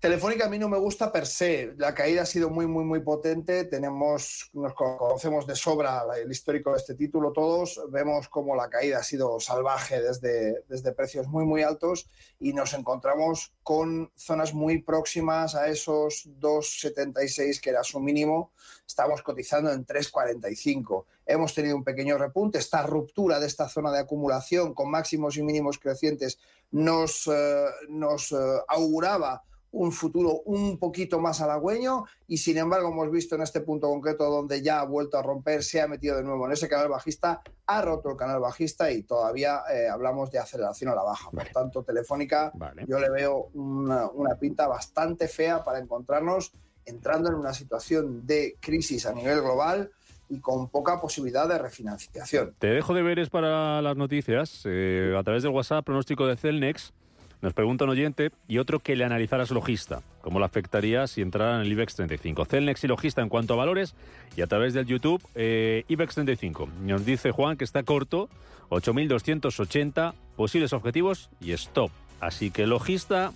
Telefónica 0.01 0.47
a 0.47 0.49
mí 0.49 0.61
no 0.61 0.69
me 0.69 0.79
gusta 0.79 1.11
per 1.11 1.27
se. 1.27 1.75
La 1.77 1.93
caída 1.93 2.23
ha 2.23 2.27
sido 2.27 2.51
muy, 2.51 2.69
muy, 2.69 2.85
muy 2.85 3.01
potente. 3.01 3.65
Tenemos, 3.65 4.49
nos 4.53 4.73
conocemos 4.73 5.45
de 5.45 5.57
sobra 5.57 6.05
el 6.23 6.31
histórico 6.31 6.71
de 6.71 6.77
este 6.77 6.95
título 6.95 7.33
todos. 7.33 7.81
Vemos 7.91 8.29
cómo 8.29 8.55
la 8.55 8.71
caída 8.71 8.99
ha 8.99 9.03
sido 9.03 9.41
salvaje 9.41 10.01
desde, 10.01 10.63
desde 10.69 10.93
precios 10.93 11.27
muy, 11.27 11.45
muy 11.45 11.63
altos 11.63 12.09
y 12.39 12.53
nos 12.53 12.75
encontramos 12.75 13.55
con 13.65 14.13
zonas 14.15 14.55
muy 14.55 14.83
próximas 14.83 15.57
a 15.57 15.67
esos 15.67 16.29
2,76 16.39 17.61
que 17.61 17.71
era 17.71 17.83
su 17.83 17.99
mínimo. 17.99 18.53
Estamos 18.87 19.21
cotizando 19.23 19.73
en 19.73 19.85
3,45. 19.85 21.07
Hemos 21.27 21.53
tenido 21.55 21.75
un 21.75 21.83
pequeño 21.83 22.17
repunte. 22.19 22.59
Esta 22.59 22.85
ruptura 22.85 23.41
de 23.41 23.49
esta 23.49 23.69
zona 23.69 23.91
de 23.91 23.99
acumulación 23.99 24.75
con 24.75 24.93
máximos 24.93 25.37
y 25.37 25.43
mínimos 25.43 25.77
crecientes 25.77 26.39
nos, 26.71 27.27
eh, 27.27 27.65
nos 27.89 28.31
eh, 28.31 28.37
auguraba 28.69 29.43
un 29.71 29.93
futuro 29.93 30.41
un 30.47 30.79
poquito 30.79 31.21
más 31.21 31.41
halagüeño 31.41 32.05
y 32.27 32.39
sin 32.39 32.59
embargo 32.59 32.89
hemos 32.91 33.11
visto 33.11 33.35
en 33.35 33.43
este 33.43 33.61
punto 33.61 33.89
concreto 33.89 34.25
donde 34.31 34.63
ya 34.63 34.81
ha 34.81 34.85
vuelto 34.85 35.19
a 35.19 35.23
romper, 35.23 35.63
se 35.63 35.81
ha 35.81 35.89
metido 35.89 36.17
de 36.17 36.23
nuevo 36.23 36.47
en 36.47 36.53
ese 36.53 36.69
canal 36.69 36.89
bajista, 36.89 37.43
ha 37.67 37.83
roto 37.83 38.11
el 38.11 38.17
canal 38.17 38.41
bajista 38.41 38.91
y 38.91 39.03
todavía 39.03 39.61
eh, 39.73 39.89
hablamos 39.89 40.31
de 40.31 40.39
aceleración 40.39 40.91
a 40.91 40.95
la 40.95 41.03
baja. 41.03 41.31
Por 41.31 41.49
tanto, 41.49 41.83
Telefónica 41.83 42.53
yo 42.87 42.99
le 42.99 43.11
veo 43.11 43.51
una, 43.55 44.09
una 44.11 44.37
pinta 44.37 44.67
bastante 44.67 45.29
fea 45.29 45.63
para 45.63 45.79
encontrarnos 45.79 46.53
entrando 46.87 47.29
en 47.29 47.35
una 47.35 47.53
situación 47.53 48.27
de 48.27 48.57
crisis 48.61 49.05
a 49.05 49.13
nivel 49.13 49.43
global 49.43 49.91
y 50.31 50.41
con 50.41 50.69
poca 50.69 51.01
posibilidad 51.01 51.49
de 51.49 51.59
refinanciación. 51.59 52.55
Te 52.59 52.69
dejo 52.69 52.95
de 52.95 53.01
deberes 53.01 53.31
para 53.31 53.81
las 53.83 53.97
noticias. 53.97 54.63
Eh, 54.65 55.15
a 55.17 55.23
través 55.23 55.43
del 55.43 55.53
WhatsApp, 55.53 55.85
pronóstico 55.85 56.27
de 56.27 56.37
Celnex. 56.37 56.93
Nos 57.41 57.55
pregunta 57.55 57.85
un 57.85 57.91
oyente 57.91 58.31
y 58.49 58.59
otro 58.59 58.81
que 58.81 58.97
le 58.97 59.05
analizara 59.05 59.47
su 59.47 59.55
logista. 59.55 60.03
¿Cómo 60.23 60.41
le 60.41 60.45
afectaría 60.45 61.07
si 61.07 61.23
entrara 61.23 61.57
en 61.57 61.63
el 61.63 61.73
IBEX 61.73 61.95
35? 61.95 62.45
Celnex 62.47 62.83
y 62.83 62.89
logista 62.89 63.23
en 63.23 63.29
cuanto 63.29 63.55
a 63.55 63.57
valores 63.57 63.95
y 64.37 64.43
a 64.43 64.47
través 64.49 64.75
del 64.75 64.87
YouTube 64.87 65.23
eh, 65.35 65.85
IBEX 65.89 66.15
35. 66.15 66.69
Nos 66.83 67.05
dice 67.05 67.31
Juan 67.31 67.57
que 67.57 67.65
está 67.65 67.85
corto, 67.85 68.29
8.280 68.71 70.15
posibles 70.37 70.73
objetivos 70.73 71.31
y 71.41 71.53
stop. 71.53 71.91
Así 72.21 72.51
que 72.51 72.67
logista, 72.67 73.33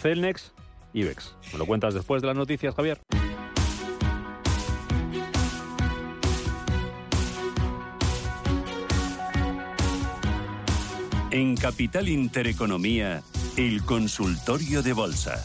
Celnex, 0.00 0.52
IBEX. 0.92 1.34
¿Me 1.52 1.58
lo 1.58 1.66
cuentas 1.66 1.94
después 1.94 2.22
de 2.22 2.28
las 2.28 2.36
noticias, 2.36 2.74
Javier? 2.74 3.00
En 11.32 11.56
Capital 11.56 12.10
Intereconomía, 12.10 13.22
el 13.56 13.82
consultorio 13.86 14.82
de 14.82 14.92
bolsa. 14.92 15.42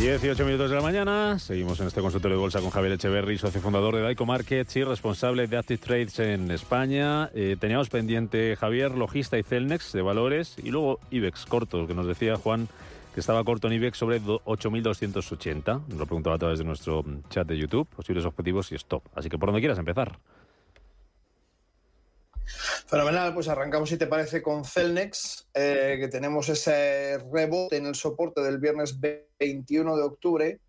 18 0.00 0.46
minutos 0.46 0.70
de 0.70 0.76
la 0.76 0.80
mañana, 0.80 1.38
seguimos 1.38 1.78
en 1.80 1.88
este 1.88 2.00
consultorio 2.00 2.38
de 2.38 2.40
bolsa 2.40 2.60
con 2.62 2.70
Javier 2.70 2.94
Echeverry, 2.94 3.36
socio 3.36 3.60
fundador 3.60 3.96
de 3.96 4.00
Daico 4.00 4.24
Markets 4.24 4.74
y 4.76 4.84
responsable 4.84 5.46
de 5.46 5.58
Active 5.58 5.76
Trades 5.76 6.18
en 6.20 6.50
España. 6.52 7.30
Eh, 7.34 7.58
teníamos 7.60 7.90
pendiente 7.90 8.56
Javier, 8.56 8.92
logista 8.92 9.36
y 9.36 9.42
Celnex 9.42 9.92
de 9.92 10.00
valores 10.00 10.56
y 10.62 10.70
luego 10.70 10.98
IBEX 11.10 11.44
corto, 11.44 11.86
que 11.86 11.92
nos 11.92 12.06
decía 12.06 12.36
Juan 12.36 12.68
que 13.12 13.20
estaba 13.20 13.44
corto 13.44 13.66
en 13.66 13.74
IBEX 13.74 13.98
sobre 13.98 14.22
8.280. 14.22 15.82
Nos 15.86 15.98
lo 15.98 16.06
preguntaba 16.06 16.36
a 16.36 16.38
través 16.38 16.60
de 16.60 16.64
nuestro 16.64 17.04
chat 17.28 17.46
de 17.46 17.58
YouTube, 17.58 17.86
posibles 17.88 18.24
objetivos 18.24 18.72
y 18.72 18.76
stop. 18.76 19.02
Así 19.14 19.28
que 19.28 19.36
por 19.36 19.48
donde 19.48 19.60
quieras 19.60 19.78
empezar. 19.78 20.18
Fenomenal, 22.86 23.34
pues 23.34 23.48
arrancamos 23.48 23.88
si 23.88 23.96
te 23.96 24.06
parece 24.06 24.42
con 24.42 24.64
Celnex, 24.64 25.48
eh, 25.54 25.96
que 26.00 26.08
tenemos 26.08 26.48
ese 26.48 27.18
rebote 27.32 27.76
en 27.76 27.86
el 27.86 27.94
soporte 27.94 28.40
del 28.42 28.58
viernes 28.58 28.98
21 29.00 29.96
de 29.96 30.02
octubre, 30.02 30.60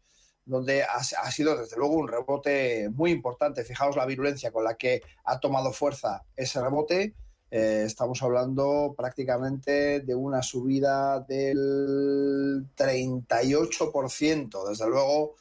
donde 0.46 0.84
ha, 0.84 1.02
sido 1.32 1.58
desde 1.58 1.78
luego 1.78 1.96
un 1.96 2.08
rebote 2.08 2.90
muy 2.90 3.12
importante. 3.12 3.64
Fijaos 3.64 3.96
la 3.96 4.06
virulencia 4.06 4.52
con 4.52 4.64
la 4.64 4.76
que 4.76 5.02
ha 5.26 5.40
tomado 5.40 5.72
fuerza 5.74 6.24
ese 6.36 6.62
rebote. 6.62 7.16
Eh, 7.52 7.84
estamos 7.86 8.22
hablando 8.22 8.94
prácticamente 8.98 10.02
de 10.02 10.16
una 10.16 10.44
subida 10.44 11.20
del 11.22 12.68
38%. 12.76 14.70
Desde 14.70 14.88
luego, 14.88 15.36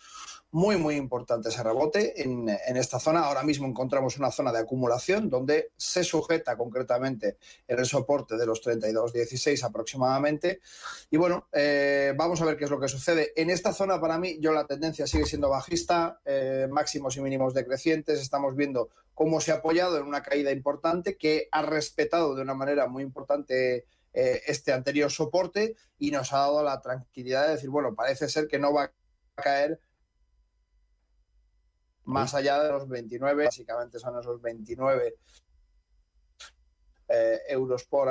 muy, 0.54 0.76
muy 0.76 0.94
importante 0.94 1.48
ese 1.48 1.64
rebote 1.64 2.22
en, 2.22 2.48
esta 2.48 3.00
zona. 3.00 3.24
Ahora 3.24 3.42
mismo 3.42 3.66
encontramos 3.66 4.18
una 4.18 4.30
zona 4.30 4.52
de 4.52 4.60
acumulación 4.60 5.28
donde 5.28 5.72
se 5.76 6.04
sujeta 6.04 6.56
concretamente 6.56 7.38
en 7.66 7.80
el 7.80 7.84
soporte 7.84 8.36
de 8.36 8.46
los 8.46 8.62
32.16 8.62 9.64
aproximadamente. 9.64 10.60
Y 11.10 11.16
bueno, 11.16 11.48
eh, 11.50 12.14
vamos 12.16 12.40
a 12.40 12.44
ver 12.44 12.56
qué 12.56 12.66
es 12.66 12.70
lo 12.70 12.78
que 12.78 12.86
sucede. 12.86 13.32
En 13.34 13.50
esta 13.50 13.72
zona, 13.72 14.00
para 14.00 14.16
mí, 14.16 14.38
yo 14.38 14.52
la 14.52 14.64
tendencia 14.64 15.08
sigue 15.08 15.26
siendo 15.26 15.48
bajista, 15.48 16.20
eh, 16.24 16.68
máximos 16.70 17.16
y 17.16 17.20
mínimos 17.20 17.52
decrecientes. 17.52 18.20
Estamos 18.20 18.54
viendo 18.54 18.90
cómo 19.12 19.40
se 19.40 19.50
ha 19.50 19.56
apoyado 19.56 19.98
en 19.98 20.04
una 20.04 20.22
caída 20.22 20.52
importante 20.52 21.16
que 21.16 21.48
ha 21.50 21.62
respetado 21.62 22.36
de 22.36 22.42
una 22.42 22.54
manera 22.54 22.86
muy 22.86 23.02
importante 23.02 23.86
eh, 24.12 24.42
este 24.46 24.72
anterior 24.72 25.10
soporte 25.10 25.74
y 25.98 26.12
nos 26.12 26.32
ha 26.32 26.38
dado 26.38 26.62
la 26.62 26.80
tranquilidad 26.80 27.44
de 27.46 27.54
decir, 27.54 27.70
bueno, 27.70 27.92
parece 27.96 28.28
ser 28.28 28.46
que 28.46 28.60
no 28.60 28.72
va 28.72 28.84
a 28.84 29.42
caer 29.42 29.80
más 32.04 32.34
allá 32.34 32.62
de 32.62 32.70
los 32.70 32.88
29, 32.88 33.44
básicamente 33.44 33.98
son 33.98 34.18
esos 34.18 34.40
29 34.40 35.16
eh, 37.08 37.38
euros 37.48 37.84
por... 37.84 38.08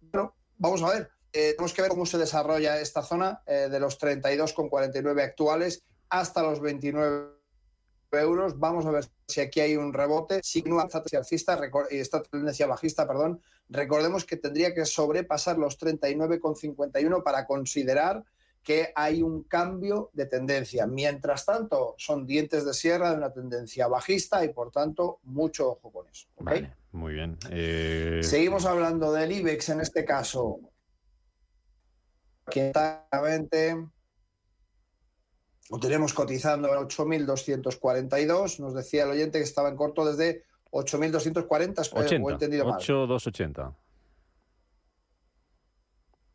Bueno, 0.00 0.34
vamos 0.58 0.82
a 0.82 0.90
ver, 0.90 1.10
eh, 1.32 1.52
tenemos 1.52 1.74
que 1.74 1.82
ver 1.82 1.90
cómo 1.90 2.06
se 2.06 2.16
desarrolla 2.16 2.80
esta 2.80 3.02
zona 3.02 3.42
eh, 3.46 3.68
de 3.70 3.78
los 3.78 4.00
32,49 4.00 5.22
actuales 5.22 5.82
hasta 6.08 6.42
los 6.42 6.60
29 6.60 7.36
euros. 8.12 8.58
Vamos 8.58 8.86
a 8.86 8.90
ver 8.90 9.04
si 9.28 9.42
aquí 9.42 9.60
hay 9.60 9.76
un 9.76 9.92
rebote. 9.92 10.40
Si 10.42 10.62
no 10.62 10.80
esta 10.80 11.02
tendencia, 11.02 11.58
esta 11.90 12.22
tendencia 12.22 12.66
bajista, 12.66 13.06
perdón, 13.06 13.42
recordemos 13.68 14.24
que 14.24 14.38
tendría 14.38 14.72
que 14.74 14.86
sobrepasar 14.86 15.58
los 15.58 15.78
39,51 15.78 17.22
para 17.22 17.46
considerar 17.46 18.24
que 18.66 18.92
hay 18.96 19.22
un 19.22 19.44
cambio 19.44 20.10
de 20.12 20.26
tendencia. 20.26 20.88
Mientras 20.88 21.46
tanto, 21.46 21.94
son 21.98 22.26
dientes 22.26 22.64
de 22.64 22.74
sierra 22.74 23.12
de 23.12 23.18
una 23.18 23.32
tendencia 23.32 23.86
bajista 23.86 24.44
y 24.44 24.52
por 24.52 24.72
tanto, 24.72 25.20
mucho 25.22 25.70
ojo 25.70 25.92
con 25.92 26.08
eso. 26.08 26.26
muy 26.90 27.14
bien. 27.14 27.38
Eh, 27.52 28.22
Seguimos 28.24 28.66
hablando 28.66 29.12
del 29.12 29.30
IBEX 29.30 29.68
en 29.68 29.82
este 29.82 30.04
caso. 30.04 30.58
Que 32.50 32.72
lo 35.70 35.78
tenemos 35.78 36.12
cotizando 36.12 36.66
en 36.66 36.74
8.242. 36.74 38.58
Nos 38.58 38.74
decía 38.74 39.04
el 39.04 39.10
oyente 39.10 39.38
que 39.38 39.44
estaba 39.44 39.68
en 39.68 39.76
corto 39.76 40.04
desde 40.04 40.42
8.240. 40.72 41.88
80, 41.92 42.14
he 42.14 42.32
entendido 42.32 42.64
8.280. 42.66 43.76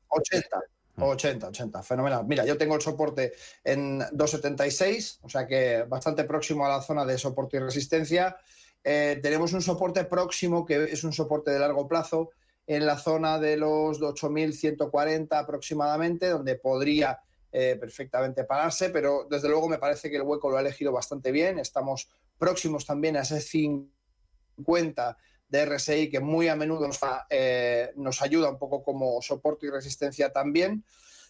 80. 0.07 0.61
80, 1.01 1.47
80, 1.47 1.83
fenomenal. 1.83 2.25
Mira, 2.25 2.45
yo 2.45 2.57
tengo 2.57 2.75
el 2.75 2.81
soporte 2.81 3.33
en 3.63 3.99
276, 3.99 5.19
o 5.23 5.29
sea 5.29 5.47
que 5.47 5.83
bastante 5.83 6.23
próximo 6.23 6.65
a 6.65 6.69
la 6.69 6.81
zona 6.81 7.05
de 7.05 7.17
soporte 7.17 7.57
y 7.57 7.59
resistencia. 7.59 8.37
Eh, 8.83 9.19
tenemos 9.21 9.53
un 9.53 9.61
soporte 9.61 10.05
próximo, 10.05 10.65
que 10.65 10.83
es 10.83 11.03
un 11.03 11.13
soporte 11.13 11.51
de 11.51 11.59
largo 11.59 11.87
plazo, 11.87 12.31
en 12.67 12.85
la 12.85 12.97
zona 12.97 13.39
de 13.39 13.57
los 13.57 13.99
8.140 13.99 15.27
aproximadamente, 15.31 16.29
donde 16.29 16.55
podría 16.55 17.19
eh, 17.51 17.75
perfectamente 17.79 18.45
pararse, 18.45 18.91
pero 18.91 19.27
desde 19.29 19.49
luego 19.49 19.67
me 19.67 19.77
parece 19.77 20.09
que 20.09 20.15
el 20.15 20.21
hueco 20.21 20.49
lo 20.49 20.57
ha 20.57 20.61
elegido 20.61 20.91
bastante 20.91 21.31
bien. 21.31 21.59
Estamos 21.59 22.09
próximos 22.37 22.85
también 22.85 23.17
a 23.17 23.21
ese 23.21 23.41
50 23.41 25.17
de 25.51 25.65
RSI 25.65 26.09
que 26.09 26.21
muy 26.21 26.47
a 26.47 26.55
menudo 26.55 26.87
nos, 26.87 26.99
eh, 27.29 27.91
nos 27.97 28.21
ayuda 28.21 28.49
un 28.49 28.57
poco 28.57 28.81
como 28.83 29.21
soporte 29.21 29.67
y 29.67 29.69
resistencia 29.69 30.31
también. 30.31 30.85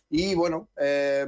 Y 0.09 0.35
bueno, 0.35 0.69
eh, 0.77 1.25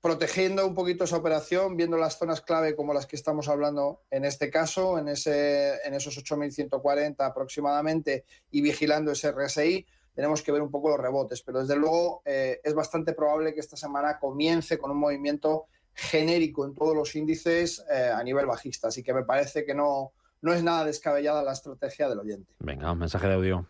protegiendo 0.00 0.66
un 0.66 0.74
poquito 0.74 1.04
esa 1.04 1.16
operación, 1.16 1.74
viendo 1.74 1.96
las 1.96 2.18
zonas 2.18 2.42
clave 2.42 2.76
como 2.76 2.92
las 2.92 3.06
que 3.06 3.16
estamos 3.16 3.48
hablando 3.48 4.02
en 4.10 4.26
este 4.26 4.50
caso, 4.50 4.98
en, 4.98 5.08
ese, 5.08 5.76
en 5.86 5.94
esos 5.94 6.18
8.140 6.18 7.16
aproximadamente, 7.20 8.26
y 8.50 8.60
vigilando 8.60 9.12
ese 9.12 9.32
RSI, 9.32 9.86
tenemos 10.14 10.42
que 10.42 10.52
ver 10.52 10.60
un 10.60 10.70
poco 10.70 10.90
los 10.90 11.00
rebotes. 11.00 11.40
Pero 11.40 11.60
desde 11.60 11.76
luego 11.76 12.20
eh, 12.26 12.60
es 12.62 12.74
bastante 12.74 13.14
probable 13.14 13.54
que 13.54 13.60
esta 13.60 13.78
semana 13.78 14.18
comience 14.18 14.76
con 14.76 14.90
un 14.90 14.98
movimiento 14.98 15.64
genérico 15.94 16.66
en 16.66 16.74
todos 16.74 16.94
los 16.94 17.14
índices 17.14 17.82
a 17.88 18.22
nivel 18.22 18.46
bajista. 18.46 18.88
Así 18.88 19.02
que 19.02 19.14
me 19.14 19.22
parece 19.22 19.64
que 19.64 19.74
no, 19.74 20.12
no 20.44 20.52
es 20.52 20.62
nada 20.62 20.84
descabellada 20.84 21.42
la 21.42 21.52
estrategia 21.52 22.06
del 22.06 22.18
oyente. 22.18 22.52
Venga, 22.58 22.92
un 22.92 22.98
mensaje 22.98 23.26
de 23.26 23.32
audio. 23.32 23.66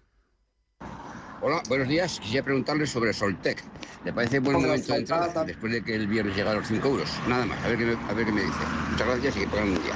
Hola, 1.40 1.62
buenos 1.69 1.87
días. 1.87 2.19
Quisiera 2.19 2.45
preguntarle 2.45 2.85
sobre 2.85 3.12
Soltec. 3.12 3.62
¿Le 4.04 4.12
parece 4.12 4.40
buen 4.40 4.61
momento 4.61 4.93
de 4.93 4.99
entrar 4.99 5.47
después 5.47 5.73
de 5.73 5.85
que 5.85 5.95
el 5.95 6.09
viernes 6.09 6.35
llegara 6.35 6.57
a 6.57 6.61
los 6.61 6.66
5 6.66 6.88
euros? 6.88 7.09
Nada 7.28 7.47
más, 7.47 7.64
a 7.64 7.69
ver, 7.69 7.78
qué 7.78 7.85
me, 7.85 7.93
a 7.93 8.12
ver 8.12 8.26
qué 8.26 8.33
me 8.33 8.43
dice. 8.43 8.59
Muchas 8.90 9.07
gracias 9.07 9.37
y 9.37 9.40
que 9.40 9.47
pagan 9.47 9.69
un 9.69 9.75
día. 9.75 9.95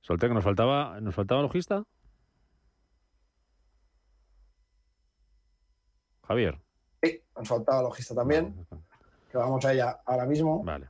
Soltec, 0.00 0.32
¿nos 0.32 0.42
faltaba, 0.42 1.00
¿nos 1.00 1.14
faltaba 1.14 1.42
logista? 1.42 1.84
Javier. 6.26 6.60
Sí, 7.04 7.22
nos 7.36 7.46
faltaba 7.46 7.82
logista 7.82 8.16
también. 8.16 8.66
Que 9.30 9.38
vamos 9.38 9.64
a 9.64 9.72
ella 9.72 10.00
ahora 10.04 10.26
mismo. 10.26 10.64
Vale. 10.64 10.88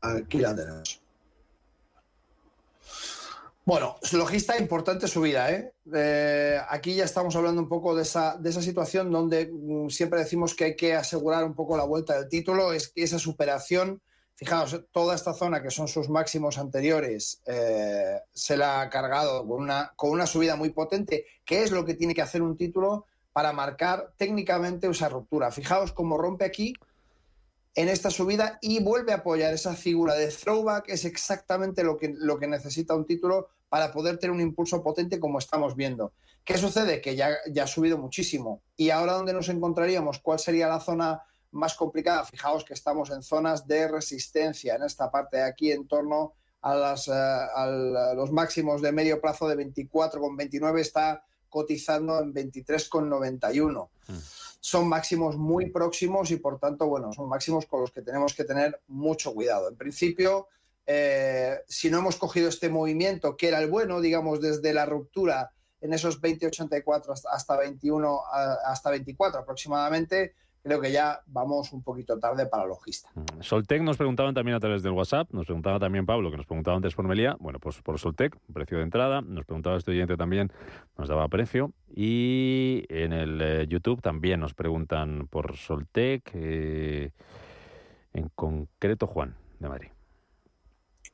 Aquí 0.00 0.38
la 0.38 0.56
tenemos. 0.56 1.03
Bueno, 3.66 3.96
logista 4.12 4.58
importante 4.58 5.08
subida. 5.08 5.50
¿eh? 5.50 6.60
aquí 6.68 6.94
ya 6.94 7.04
estamos 7.04 7.34
hablando 7.34 7.62
un 7.62 7.68
poco 7.68 7.94
de 7.94 8.02
esa, 8.02 8.36
de 8.36 8.50
esa 8.50 8.60
situación 8.60 9.10
donde 9.10 9.50
mm, 9.50 9.88
siempre 9.88 10.18
decimos 10.18 10.54
que 10.54 10.64
hay 10.64 10.76
que 10.76 10.94
asegurar 10.94 11.44
un 11.44 11.54
poco 11.54 11.74
la 11.74 11.84
vuelta 11.84 12.14
del 12.14 12.28
título, 12.28 12.74
es 12.74 12.88
que 12.88 13.02
esa 13.02 13.18
superación, 13.18 14.02
fijaos, 14.34 14.84
toda 14.92 15.14
esta 15.14 15.32
zona 15.32 15.62
que 15.62 15.70
son 15.70 15.88
sus 15.88 16.10
máximos 16.10 16.58
anteriores, 16.58 17.40
eh, 17.46 18.20
se 18.34 18.58
la 18.58 18.82
ha 18.82 18.90
cargado 18.90 19.48
con 19.48 19.62
una, 19.62 19.94
con 19.96 20.10
una 20.10 20.26
subida 20.26 20.56
muy 20.56 20.68
potente, 20.68 21.24
que 21.46 21.62
es 21.62 21.70
lo 21.70 21.86
que 21.86 21.94
tiene 21.94 22.14
que 22.14 22.22
hacer 22.22 22.42
un 22.42 22.58
título 22.58 23.06
para 23.32 23.54
marcar 23.54 24.12
técnicamente 24.18 24.88
esa 24.88 25.08
ruptura. 25.08 25.50
Fijaos 25.50 25.92
cómo 25.92 26.18
rompe 26.18 26.44
aquí 26.44 26.74
en 27.74 27.88
esta 27.88 28.10
subida 28.10 28.58
y 28.60 28.82
vuelve 28.82 29.12
a 29.12 29.16
apoyar 29.16 29.52
esa 29.52 29.74
figura 29.74 30.14
de 30.14 30.28
throwback, 30.28 30.88
es 30.88 31.04
exactamente 31.04 31.82
lo 31.82 31.96
que, 31.96 32.14
lo 32.16 32.38
que 32.38 32.46
necesita 32.46 32.94
un 32.94 33.04
título 33.04 33.48
para 33.74 33.90
poder 33.90 34.18
tener 34.18 34.30
un 34.30 34.40
impulso 34.40 34.84
potente 34.84 35.18
como 35.18 35.40
estamos 35.40 35.74
viendo. 35.74 36.12
¿Qué 36.44 36.56
sucede? 36.56 37.00
Que 37.00 37.16
ya, 37.16 37.30
ya 37.50 37.64
ha 37.64 37.66
subido 37.66 37.98
muchísimo. 37.98 38.62
¿Y 38.76 38.90
ahora 38.90 39.14
dónde 39.14 39.32
nos 39.32 39.48
encontraríamos? 39.48 40.20
¿Cuál 40.20 40.38
sería 40.38 40.68
la 40.68 40.78
zona 40.78 41.24
más 41.50 41.74
complicada? 41.74 42.24
Fijaos 42.24 42.64
que 42.64 42.72
estamos 42.72 43.10
en 43.10 43.20
zonas 43.24 43.66
de 43.66 43.88
resistencia, 43.88 44.76
en 44.76 44.84
esta 44.84 45.10
parte 45.10 45.38
de 45.38 45.42
aquí, 45.42 45.72
en 45.72 45.88
torno 45.88 46.34
a, 46.62 46.76
las, 46.76 47.08
eh, 47.08 48.14
los 48.14 48.30
máximos 48.30 48.80
de 48.80 48.92
medio 48.92 49.20
plazo 49.20 49.48
de 49.48 49.56
24,29, 49.56 50.78
está 50.78 51.24
cotizando 51.48 52.20
en 52.20 52.32
23,91 52.32 53.88
son 54.60 54.88
máximos 54.88 55.36
muy 55.36 55.70
próximos 55.70 56.30
y 56.30 56.36
por 56.36 56.60
tanto, 56.60 56.86
bueno, 56.86 57.12
son 57.12 57.28
máximos 57.28 57.66
con 57.66 57.80
los 57.80 57.90
que 57.90 58.02
tenemos 58.02 58.34
que 58.34 58.44
tener 58.44 58.80
mucho 58.86 59.34
cuidado. 59.34 59.68
En 59.68 59.76
principio, 59.76 60.48
eh, 60.86 61.58
si 61.66 61.90
no 61.90 61.98
hemos 61.98 62.16
cogido 62.16 62.48
este 62.48 62.68
movimiento, 62.68 63.36
que 63.36 63.48
era 63.48 63.58
el 63.60 63.70
bueno, 63.70 64.00
digamos, 64.00 64.40
desde 64.40 64.72
la 64.72 64.86
ruptura 64.86 65.50
en 65.80 65.92
esos 65.92 66.20
20,84 66.20 67.22
hasta 67.30 67.58
21, 67.58 68.20
hasta 68.64 68.90
24 68.90 69.40
aproximadamente, 69.40 70.34
creo 70.62 70.80
que 70.80 70.90
ya 70.90 71.20
vamos 71.26 71.72
un 71.74 71.82
poquito 71.82 72.18
tarde 72.18 72.46
para 72.46 72.64
logista. 72.64 73.10
Mm, 73.14 73.42
Soltec 73.42 73.82
nos 73.82 73.98
preguntaban 73.98 74.34
también 74.34 74.56
a 74.56 74.60
través 74.60 74.82
del 74.82 74.92
WhatsApp, 74.92 75.30
nos 75.32 75.44
preguntaba 75.44 75.78
también 75.78 76.06
Pablo, 76.06 76.30
que 76.30 76.38
nos 76.38 76.46
preguntaba 76.46 76.76
antes 76.76 76.94
por 76.94 77.06
Melía, 77.06 77.36
bueno, 77.38 77.58
pues 77.58 77.82
por 77.82 77.98
Soltec, 77.98 78.36
precio 78.52 78.78
de 78.78 78.84
entrada, 78.84 79.20
nos 79.20 79.44
preguntaba 79.44 79.76
este 79.76 79.90
oyente 79.90 80.16
también, 80.16 80.50
nos 80.96 81.08
daba 81.08 81.28
precio, 81.28 81.72
y 81.94 82.84
en 82.88 83.12
el 83.12 83.40
eh, 83.42 83.66
YouTube 83.68 84.00
también 84.00 84.40
nos 84.40 84.54
preguntan 84.54 85.28
por 85.28 85.56
Soltec, 85.56 86.30
eh, 86.32 87.10
en 88.14 88.30
concreto 88.34 89.06
Juan, 89.06 89.36
de 89.58 89.68
Madrid. 89.68 89.93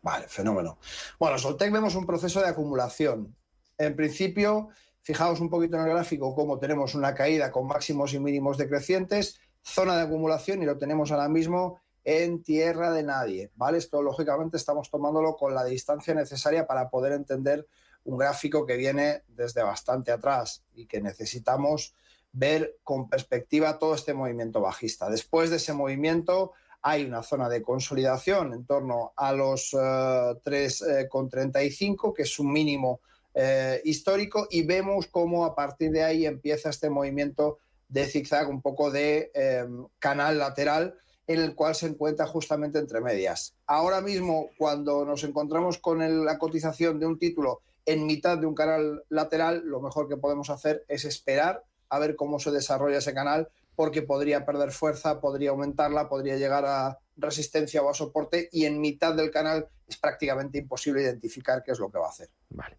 Vale, 0.03 0.29
fenómeno. 0.29 0.79
Bueno, 1.19 1.39
Soltec 1.39 1.71
vemos 1.73 1.95
un 1.95 2.07
proceso 2.07 2.41
de 2.41 2.49
acumulación. 2.49 3.37
En 3.77 3.97
principio, 3.97 4.71
Fijaos 5.03 5.41
un 5.41 5.49
poquito 5.49 5.77
en 5.77 5.83
el 5.83 5.89
gráfico 5.89 6.35
cómo 6.35 6.59
tenemos 6.59 6.95
una 6.95 7.15
caída 7.15 7.51
con 7.51 7.67
máximos 7.67 8.13
y 8.13 8.21
mínimos 8.21 8.59
decrecientes, 8.59 9.41
zona 9.63 9.97
de 9.97 10.03
acumulación 10.03 10.63
y 10.63 10.67
lo 10.67 10.77
tenemos 10.77 11.11
ahora 11.11 11.29
mismo 11.29 11.81
en 12.05 12.43
tierra 12.43 12.93
de 12.93 13.03
nadie, 13.03 13.51
¿vale? 13.57 13.79
Esto 13.79 14.03
lógicamente 14.03 14.57
estamos 14.57 14.91
tomándolo 14.91 15.37
con 15.37 15.55
la 15.55 15.65
distancia 15.65 16.15
necesaria 16.15 16.67
para 16.67 16.91
poder 16.91 17.13
entender 17.13 17.67
un 18.05 18.19
gráfico 18.19 18.67
que 18.67 18.77
viene 18.77 19.23
desde 19.29 19.63
bastante 19.63 20.13
atrás 20.13 20.65
y 20.75 20.87
que 20.87 21.01
necesitamos 21.01 21.95
ver 22.33 22.79
con 22.85 23.09
perspectiva 23.09 23.79
todo 23.79 23.95
este 23.95 24.15
movimiento 24.15 24.61
bajista. 24.61 25.09
Después 25.11 25.51
de 25.51 25.57
ese 25.57 25.73
movimiento 25.73 26.53
hay 26.83 27.05
una 27.05 27.23
zona 27.23 27.49
de 27.49 27.63
consolidación 27.63 28.53
en 28.53 28.65
torno 28.65 29.13
a 29.17 29.33
los 29.33 29.73
3,35, 29.73 32.11
eh, 32.11 32.13
que 32.17 32.23
es 32.23 32.39
un 32.39 32.53
mínimo 32.53 33.01
eh, 33.35 33.81
histórico 33.85 34.49
y 34.51 34.63
vemos 34.63 35.07
cómo 35.07 35.45
a 35.45 35.55
partir 35.55 35.93
de 35.93 36.03
ahí 36.03 36.27
empieza 36.27 36.71
este 36.71 36.91
movimiento 36.91 37.59
de 37.89 38.07
zigzag, 38.07 38.49
un 38.49 38.63
poco 38.63 38.91
de 38.91 39.31
eh, 39.35 39.67
canal 39.99 40.39
lateral 40.39 40.95
en 41.27 41.41
el 41.41 41.55
cual 41.55 41.75
se 41.75 41.87
encuentra 41.87 42.27
justamente 42.27 42.79
entre 42.79 43.01
medias. 43.01 43.55
Ahora 43.67 44.01
mismo, 44.01 44.51
cuando 44.59 45.05
nos 45.05 45.23
encontramos 45.23 45.79
con 45.79 46.25
la 46.25 46.39
cotización 46.39 46.99
de 46.99 47.07
un 47.07 47.19
título 47.19 47.61
en 47.87 48.05
mitad 48.05 48.37
de 48.37 48.47
un 48.47 48.55
canal 48.55 49.05
lateral, 49.09 49.63
lo 49.65 49.81
mejor 49.81 50.09
que 50.09 50.17
podemos 50.17 50.51
hacer 50.51 50.85
es 50.89 51.05
esperar 51.05 51.65
a 51.89 51.99
ver 51.99 52.17
cómo 52.17 52.39
se 52.39 52.51
desarrolla 52.51 52.99
ese 52.99 53.15
canal, 53.15 53.49
porque 53.81 54.03
podría 54.03 54.45
perder 54.45 54.73
fuerza, 54.73 55.23
podría 55.23 55.53
aumentarla, 55.53 56.07
podría 56.07 56.37
llegar 56.37 56.67
a 56.67 56.99
resistencia 57.17 57.81
o 57.81 57.89
a 57.89 57.95
soporte, 57.95 58.51
y 58.53 58.67
en 58.67 58.79
mitad 58.79 59.15
del 59.15 59.31
canal 59.31 59.69
es 59.89 59.97
prácticamente 59.97 60.59
imposible 60.59 61.01
identificar 61.01 61.63
qué 61.65 61.73
es 61.73 61.79
lo 61.79 61.91
que 61.91 61.99
va 61.99 62.05
a 62.05 62.11
hacer. 62.11 62.29
Vale. 62.51 62.77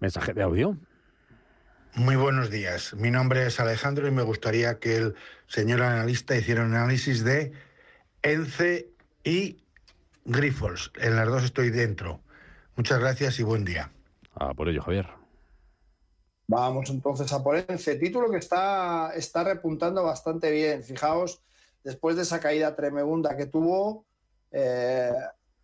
Mensaje 0.00 0.34
de 0.34 0.42
audio. 0.42 0.76
Muy 1.94 2.14
buenos 2.16 2.50
días. 2.50 2.92
Mi 2.92 3.10
nombre 3.10 3.46
es 3.46 3.58
Alejandro 3.58 4.06
y 4.06 4.10
me 4.10 4.20
gustaría 4.20 4.78
que 4.78 4.98
el 4.98 5.14
señor 5.46 5.80
analista 5.80 6.36
hiciera 6.36 6.62
un 6.62 6.74
análisis 6.74 7.24
de 7.24 7.52
ENCE 8.20 8.90
y 9.24 9.64
Grifols. 10.26 10.92
En 10.96 11.16
las 11.16 11.26
dos 11.26 11.42
estoy 11.42 11.70
dentro. 11.70 12.20
Muchas 12.76 13.00
gracias 13.00 13.40
y 13.40 13.44
buen 13.44 13.64
día. 13.64 13.92
Ah, 14.34 14.52
por 14.52 14.68
ello, 14.68 14.82
Javier. 14.82 15.17
Vamos 16.50 16.88
entonces 16.88 17.30
a 17.34 17.42
por 17.42 17.56
ENCE. 17.56 17.96
Título 17.96 18.30
que 18.30 18.38
está, 18.38 19.12
está 19.14 19.44
repuntando 19.44 20.02
bastante 20.02 20.50
bien. 20.50 20.82
Fijaos, 20.82 21.42
después 21.84 22.16
de 22.16 22.22
esa 22.22 22.40
caída 22.40 22.74
tremenda 22.74 23.36
que 23.36 23.44
tuvo, 23.44 24.06
eh, 24.50 25.12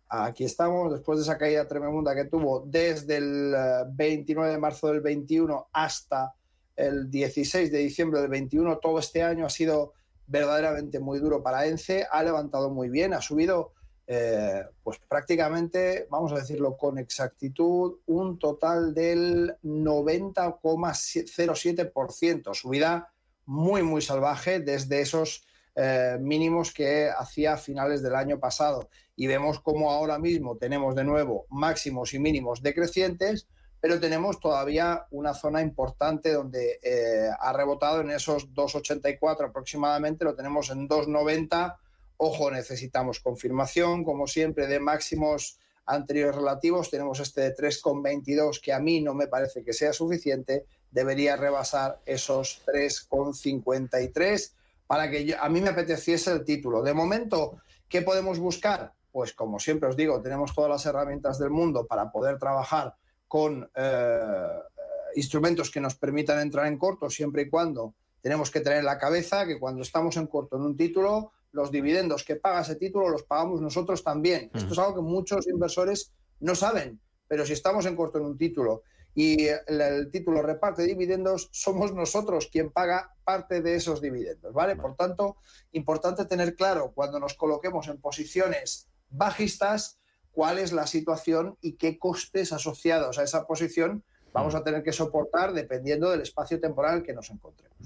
aquí 0.07 0.43
estamos, 0.43 0.93
después 0.93 1.17
de 1.17 1.23
esa 1.23 1.39
caída 1.39 1.67
tremenda 1.67 2.13
que 2.13 2.25
tuvo 2.25 2.63
desde 2.67 3.17
el 3.17 3.55
29 3.93 4.47
eh, 4.47 4.53
de 4.53 4.59
marzo 4.59 4.89
del 4.89 5.01
21 5.01 5.69
hasta 5.73 6.35
el 6.75 7.09
16 7.09 7.71
de 7.71 7.79
diciembre 7.79 8.21
del 8.21 8.29
21, 8.29 8.77
todo 8.77 8.99
este 8.99 9.23
año 9.23 9.47
ha 9.47 9.49
sido 9.49 9.93
verdaderamente 10.27 10.99
muy 10.99 11.17
duro 11.17 11.41
para 11.41 11.65
ENCE, 11.65 12.05
ha 12.11 12.21
levantado 12.21 12.69
muy 12.69 12.89
bien, 12.89 13.15
ha 13.15 13.21
subido 13.21 13.73
eh, 14.07 14.63
pues 14.83 14.99
prácticamente, 15.07 16.07
vamos 16.09 16.31
a 16.31 16.35
decirlo 16.35 16.77
con 16.77 16.99
exactitud, 16.99 17.95
un 18.05 18.37
total 18.37 18.93
del 18.93 19.55
90,07%, 19.63 22.53
subida 22.53 23.11
muy, 23.45 23.83
muy 23.83 24.01
salvaje 24.01 24.59
desde 24.59 25.01
esos 25.01 25.45
eh, 25.75 26.17
mínimos 26.19 26.71
que 26.71 27.09
hacía 27.09 27.53
a 27.53 27.57
finales 27.57 28.01
del 28.01 28.15
año 28.15 28.39
pasado. 28.39 28.89
Y 29.15 29.27
vemos 29.27 29.59
cómo 29.59 29.91
ahora 29.91 30.19
mismo 30.19 30.57
tenemos 30.57 30.95
de 30.95 31.03
nuevo 31.03 31.45
máximos 31.49 32.13
y 32.13 32.19
mínimos 32.19 32.61
decrecientes, 32.61 33.47
pero 33.81 33.99
tenemos 33.99 34.39
todavía 34.39 35.05
una 35.11 35.33
zona 35.33 35.61
importante 35.61 36.31
donde 36.31 36.79
eh, 36.81 37.29
ha 37.39 37.53
rebotado 37.53 38.01
en 38.01 38.11
esos 38.11 38.53
2,84 38.53 39.49
aproximadamente, 39.49 40.25
lo 40.25 40.35
tenemos 40.35 40.69
en 40.69 40.87
2,90. 40.87 41.75
Ojo, 42.17 42.49
necesitamos 42.51 43.19
confirmación, 43.19 44.03
como 44.03 44.27
siempre, 44.27 44.67
de 44.67 44.79
máximos 44.79 45.59
anteriores 45.85 46.35
relativos. 46.35 46.89
Tenemos 46.89 47.19
este 47.19 47.41
de 47.41 47.55
3,22 47.55 48.61
que 48.61 48.73
a 48.73 48.79
mí 48.79 49.01
no 49.01 49.13
me 49.13 49.27
parece 49.27 49.63
que 49.63 49.73
sea 49.73 49.93
suficiente. 49.93 50.65
Debería 50.91 51.35
rebasar 51.35 51.99
esos 52.05 52.63
3,53 52.65 54.53
para 54.87 55.09
que 55.09 55.35
a 55.39 55.49
mí 55.49 55.61
me 55.61 55.69
apeteciese 55.69 56.31
el 56.31 56.43
título. 56.43 56.81
De 56.81 56.93
momento, 56.93 57.57
¿qué 57.89 58.01
podemos 58.01 58.39
buscar? 58.39 58.93
Pues 59.11 59.33
como 59.33 59.59
siempre 59.59 59.89
os 59.89 59.95
digo, 59.95 60.21
tenemos 60.21 60.53
todas 60.53 60.69
las 60.69 60.85
herramientas 60.85 61.39
del 61.39 61.49
mundo 61.49 61.85
para 61.85 62.11
poder 62.11 62.37
trabajar 62.37 62.95
con 63.27 63.69
eh, 63.75 64.47
instrumentos 65.15 65.71
que 65.71 65.79
nos 65.79 65.95
permitan 65.95 66.39
entrar 66.39 66.67
en 66.67 66.77
corto 66.77 67.09
siempre 67.09 67.43
y 67.43 67.49
cuando 67.49 67.95
tenemos 68.21 68.51
que 68.51 68.61
tener 68.61 68.79
en 68.79 68.85
la 68.85 68.97
cabeza 68.97 69.45
que 69.45 69.59
cuando 69.59 69.81
estamos 69.81 70.17
en 70.17 70.27
corto 70.27 70.57
en 70.57 70.63
un 70.63 70.75
título, 70.75 71.31
los 71.55 71.71
dividendos 71.71 72.23
que 72.23 72.35
paga 72.35 72.61
ese 72.61 72.75
título 72.75 73.09
los 73.09 73.23
pagamos 73.23 73.61
nosotros 73.61 74.03
también. 74.03 74.51
Esto 74.53 74.73
es 74.73 74.79
algo 74.79 74.95
que 74.95 75.01
muchos 75.01 75.47
inversores 75.47 76.11
no 76.41 76.53
saben, 76.53 76.99
pero 77.27 77.45
si 77.45 77.53
estamos 77.53 77.85
en 77.85 77.95
corto 77.95 78.17
en 78.17 78.25
un 78.25 78.37
título 78.37 78.83
y 79.15 79.47
el, 79.47 80.11
título 80.11 80.41
reparte 80.41 80.83
dividendos, 80.83 81.47
somos 81.53 81.93
nosotros 81.93 82.49
quien 82.51 82.71
paga 82.71 83.15
parte 83.23 83.61
de 83.61 83.75
esos 83.75 84.01
dividendos, 84.01 84.53
¿vale? 84.53 84.75
Por 84.75 84.97
tanto, 84.97 85.37
importante 85.71 86.25
tener 86.25 86.55
claro 86.55 86.91
cuando 86.93 87.19
nos 87.21 87.33
coloquemos 87.33 87.87
en 87.87 88.01
posiciones 88.01 88.89
bajistas 89.09 89.97
cuál 90.31 90.59
es 90.59 90.73
la 90.73 90.85
situación 90.85 91.57
y 91.61 91.77
qué 91.77 91.97
costes 91.97 92.51
asociados 92.51 93.17
a 93.17 93.23
esa 93.23 93.47
posición 93.47 94.03
vamos 94.33 94.53
a 94.53 94.63
tener 94.65 94.83
que 94.83 94.91
soportar 94.91 95.53
dependiendo 95.53 96.11
del 96.11 96.19
espacio 96.19 96.59
temporal 96.59 97.01
que 97.01 97.13
nos 97.13 97.29
encontremos. 97.29 97.77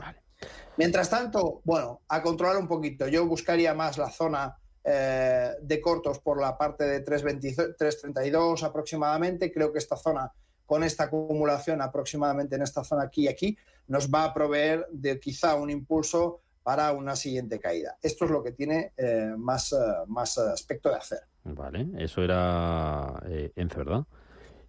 Mientras 0.78 1.10
tanto, 1.10 1.62
bueno, 1.63 2.02
a 2.08 2.21
controlar 2.21 2.58
un 2.58 2.67
poquito, 2.67 3.08
yo 3.08 3.25
buscaría 3.25 3.73
más 3.73 3.97
la 3.97 4.10
zona 4.10 4.58
eh, 4.84 5.52
de 5.62 5.82
cortos 5.82 6.19
por 6.19 6.39
la 6.39 6.58
parte 6.58 6.86
de 6.86 7.04
3.32 7.04 8.63
aproximadamente, 8.63 9.52
creo 9.52 9.71
que 9.73 9.80
esta 9.80 9.97
zona 9.97 10.32
con 10.69 10.84
esta 10.84 11.06
acumulación 11.06 11.82
aproximadamente 11.82 12.56
en 12.56 12.62
esta 12.62 12.84
zona 12.84 13.06
aquí 13.06 13.23
y 13.23 13.28
aquí, 13.28 13.58
nos 13.88 14.08
va 14.08 14.25
a 14.25 14.34
proveer 14.36 14.86
de 14.91 15.19
quizá 15.19 15.56
un 15.56 15.71
impulso 15.71 16.41
para 16.62 16.91
una 16.91 17.15
siguiente 17.15 17.60
caída. 17.60 17.97
Esto 18.04 18.25
es 18.25 18.32
lo 18.32 18.43
que 18.43 18.52
tiene 18.52 18.93
eh, 18.95 19.34
más, 19.36 19.73
eh, 19.73 19.78
más 20.06 20.38
aspecto 20.38 20.89
de 20.89 20.97
hacer. 20.97 21.21
Vale, 21.43 21.88
eso 21.97 22.21
era 22.21 23.19
eh, 23.25 23.52
Ence, 23.56 23.78
¿verdad? 23.78 24.06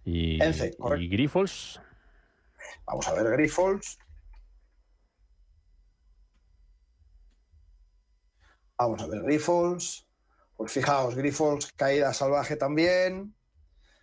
Y, 0.03 0.41
Ence, 0.41 0.75
¿Y 0.97 1.07
Grifols? 1.07 1.79
Vamos 2.87 3.07
a 3.07 3.13
ver 3.13 3.31
Grifols. 3.33 3.99
Vamos 8.81 8.99
a 8.99 9.05
ver 9.05 9.21
Grifols. 9.21 10.07
Pues 10.57 10.71
fijaos, 10.71 11.13
Grifols, 11.13 11.71
caída 11.73 12.15
salvaje 12.15 12.55
también 12.55 13.35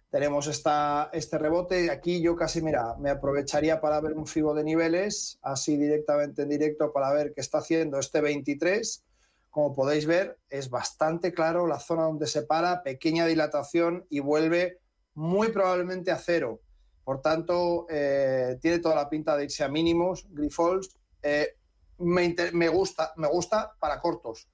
tenemos 0.09 0.47
esta, 0.47 1.11
este 1.13 1.37
rebote. 1.37 1.91
Aquí 1.91 2.23
yo 2.23 2.37
casi, 2.37 2.63
mira, 2.63 2.95
me 2.97 3.11
aprovecharía 3.11 3.81
para 3.81 4.01
ver 4.01 4.13
un 4.13 4.29
fibo 4.29 4.55
de 4.55 4.63
niveles, 4.63 5.41
así 5.43 5.77
directamente 5.77 6.43
en 6.43 6.51
directo, 6.51 6.93
para 6.93 7.13
ver 7.13 7.35
qué 7.35 7.41
está 7.41 7.59
haciendo 7.59 7.99
este 7.99 8.21
23. 8.21 9.05
Como 9.51 9.73
podéis 9.73 10.07
ver, 10.07 10.39
es 10.49 10.71
bastante 10.71 11.33
claro 11.33 11.67
la 11.67 11.81
zona 11.81 12.05
donde 12.05 12.29
se 12.29 12.43
para, 12.43 12.85
pequeña 12.85 13.27
dilatación 13.27 14.07
y 14.09 14.21
vuelve 14.21 14.79
muy 15.13 15.49
probablemente 15.49 16.13
a 16.13 16.19
cero. 16.19 16.61
Por 17.03 17.21
tanto, 17.21 17.87
eh, 17.91 18.59
tiene 18.61 18.79
toda 18.79 18.95
la 18.95 19.11
pinta 19.11 19.37
de 19.37 19.43
irse 19.43 19.65
a 19.65 19.69
mínimos, 19.69 20.29
Grifols. 20.31 20.97
Eh, 21.21 21.57
me, 21.99 22.33
me, 22.53 22.69
gusta, 22.69 23.13
me 23.17 23.27
gusta 23.27 23.75
para 23.81 24.01
cortos. 24.01 24.49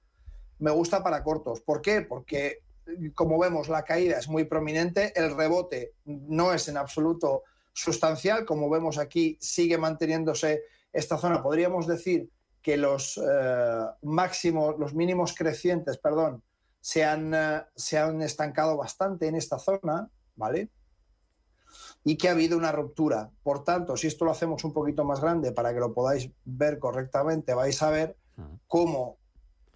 Me 0.58 0.70
gusta 0.70 1.02
para 1.02 1.22
cortos. 1.22 1.60
¿Por 1.60 1.80
qué? 1.82 2.02
Porque 2.02 2.64
como 3.14 3.38
vemos, 3.38 3.68
la 3.68 3.84
caída 3.84 4.18
es 4.18 4.28
muy 4.28 4.44
prominente, 4.44 5.12
el 5.16 5.34
rebote 5.34 5.94
no 6.04 6.52
es 6.52 6.68
en 6.68 6.76
absoluto 6.76 7.42
sustancial, 7.72 8.44
como 8.44 8.70
vemos 8.70 8.98
aquí, 8.98 9.36
sigue 9.40 9.78
manteniéndose 9.78 10.62
esta 10.92 11.18
zona. 11.18 11.42
Podríamos 11.42 11.86
decir 11.86 12.30
que 12.62 12.76
los 12.76 13.18
eh, 13.18 13.84
máximos, 14.02 14.78
los 14.78 14.94
mínimos 14.94 15.34
crecientes, 15.34 15.98
perdón, 15.98 16.42
se 16.80 17.04
han, 17.04 17.34
eh, 17.34 17.62
se 17.74 17.98
han 17.98 18.22
estancado 18.22 18.76
bastante 18.76 19.26
en 19.26 19.34
esta 19.34 19.58
zona, 19.58 20.08
¿vale? 20.36 20.70
Y 22.04 22.16
que 22.16 22.28
ha 22.28 22.32
habido 22.32 22.56
una 22.56 22.72
ruptura. 22.72 23.30
Por 23.42 23.64
tanto, 23.64 23.96
si 23.96 24.06
esto 24.06 24.24
lo 24.24 24.30
hacemos 24.30 24.62
un 24.64 24.72
poquito 24.72 25.04
más 25.04 25.20
grande 25.20 25.52
para 25.52 25.74
que 25.74 25.80
lo 25.80 25.92
podáis 25.92 26.30
ver 26.44 26.78
correctamente, 26.78 27.54
vais 27.54 27.82
a 27.82 27.90
ver 27.90 28.16
cómo 28.66 29.18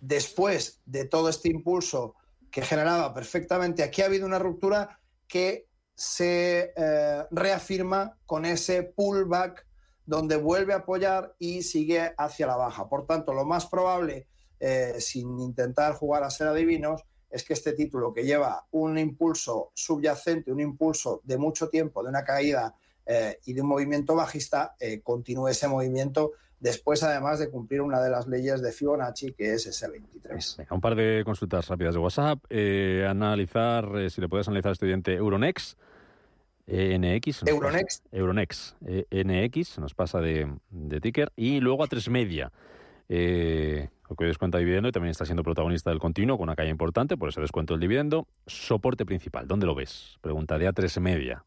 después 0.01 0.81
de 0.87 1.05
todo 1.05 1.29
este 1.29 1.49
impulso 1.49 2.15
que 2.51 2.63
generaba 2.63 3.13
perfectamente. 3.15 3.83
Aquí 3.83 4.03
ha 4.03 4.07
habido 4.07 4.27
una 4.27 4.39
ruptura 4.39 4.99
que 5.27 5.69
se 5.95 6.73
eh, 6.77 7.25
reafirma 7.31 8.17
con 8.25 8.45
ese 8.45 8.85
pullback 8.85 9.67
donde 10.07 10.37
vuelve 10.37 10.73
a 10.73 10.79
apoyar 10.79 11.35
y 11.39 11.63
sigue 11.63 12.15
hacia 12.17 12.47
la 12.47 12.57
baja. 12.57 12.89
Por 12.89 13.05
tanto, 13.05 13.35
lo 13.35 13.45
más 13.45 13.67
probable, 13.67 14.27
eh, 14.61 14.95
sin 15.01 15.39
intentar 15.41 15.95
jugar 15.95 16.23
a 16.23 16.31
ser 16.31 16.47
adivinos, 16.47 17.03
es 17.29 17.45
que 17.45 17.53
este 17.53 17.73
título 17.73 18.15
que 18.15 18.25
lleva 18.25 18.67
un 18.71 18.97
impulso 18.97 19.73
subyacente, 19.75 20.51
un 20.51 20.61
impulso 20.61 21.21
de 21.25 21.37
mucho 21.37 21.69
tiempo, 21.69 22.03
de 22.03 22.09
una 22.09 22.25
caída 22.25 22.75
eh, 23.05 23.39
y 23.45 23.53
de 23.53 23.61
un 23.61 23.69
movimiento 23.69 24.15
bajista, 24.15 24.77
continúe 25.03 25.49
ese 25.49 25.69
movimiento 25.69 26.33
después 26.61 27.03
además 27.03 27.39
de 27.39 27.51
cumplir 27.51 27.81
una 27.81 28.01
de 28.01 28.11
las 28.11 28.27
leyes 28.27 28.63
de 28.63 28.73
Fibonacci, 28.73 29.33
que 29.33 29.55
es 29.55 29.67
ese 29.67 29.89
23. 29.89 30.59
un 30.71 30.81
par 30.81 30.95
de 30.95 31.23
consultas 31.25 31.69
rápidas 31.69 31.95
de 31.95 32.01
WhatsApp. 32.01 32.45
Eh, 32.51 33.07
analizar, 33.09 33.97
eh, 33.97 34.11
si 34.11 34.21
le 34.21 34.29
puedes 34.29 34.49
analizar 34.49 34.73
estudiante 34.73 35.15
Euronext. 35.15 35.79
NX. 36.67 37.45
Euronext. 37.47 38.05
Euronext. 38.13 38.77
Eh, 38.87 39.07
NX 39.11 39.79
nos 39.79 39.95
pasa 39.95 40.21
de, 40.21 40.53
de, 40.71 41.01
ticker. 41.01 41.33
Y 41.35 41.61
luego 41.61 41.83
a 41.83 41.87
tres 41.87 42.11
media. 42.11 42.53
lo 43.09 44.17
que 44.17 44.25
descuenta 44.25 44.59
dividendo 44.59 44.89
y 44.89 44.93
también 44.93 45.13
está 45.13 45.25
siendo 45.25 45.43
protagonista 45.43 45.89
del 45.89 45.99
continuo 45.99 46.37
con 46.37 46.45
una 46.45 46.57
calle 46.57 46.69
importante, 46.69 47.17
por 47.17 47.31
eso 47.31 47.41
descuento 47.41 47.73
el 47.73 47.81
dividendo. 47.81 48.27
Soporte 48.47 49.07
principal, 49.07 49.49
¿dónde 49.49 49.65
lo 49.65 49.75
ves? 49.75 50.19
Pregunta 50.21 50.59
de 50.59 50.69
A3 50.69 51.01
media. 51.01 51.45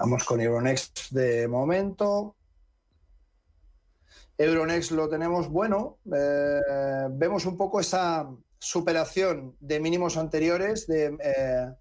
vamos 0.00 0.24
con 0.24 0.42
Euronext 0.42 1.10
de 1.10 1.48
momento. 1.48 2.36
Euronext 4.38 4.90
lo 4.92 5.08
tenemos 5.08 5.48
bueno. 5.48 5.98
Eh, 6.14 6.60
vemos 7.10 7.46
un 7.46 7.56
poco 7.56 7.80
esa 7.80 8.28
superación 8.58 9.56
de 9.60 9.80
mínimos 9.80 10.16
anteriores, 10.16 10.86
de, 10.86 11.16
eh, 11.22 11.72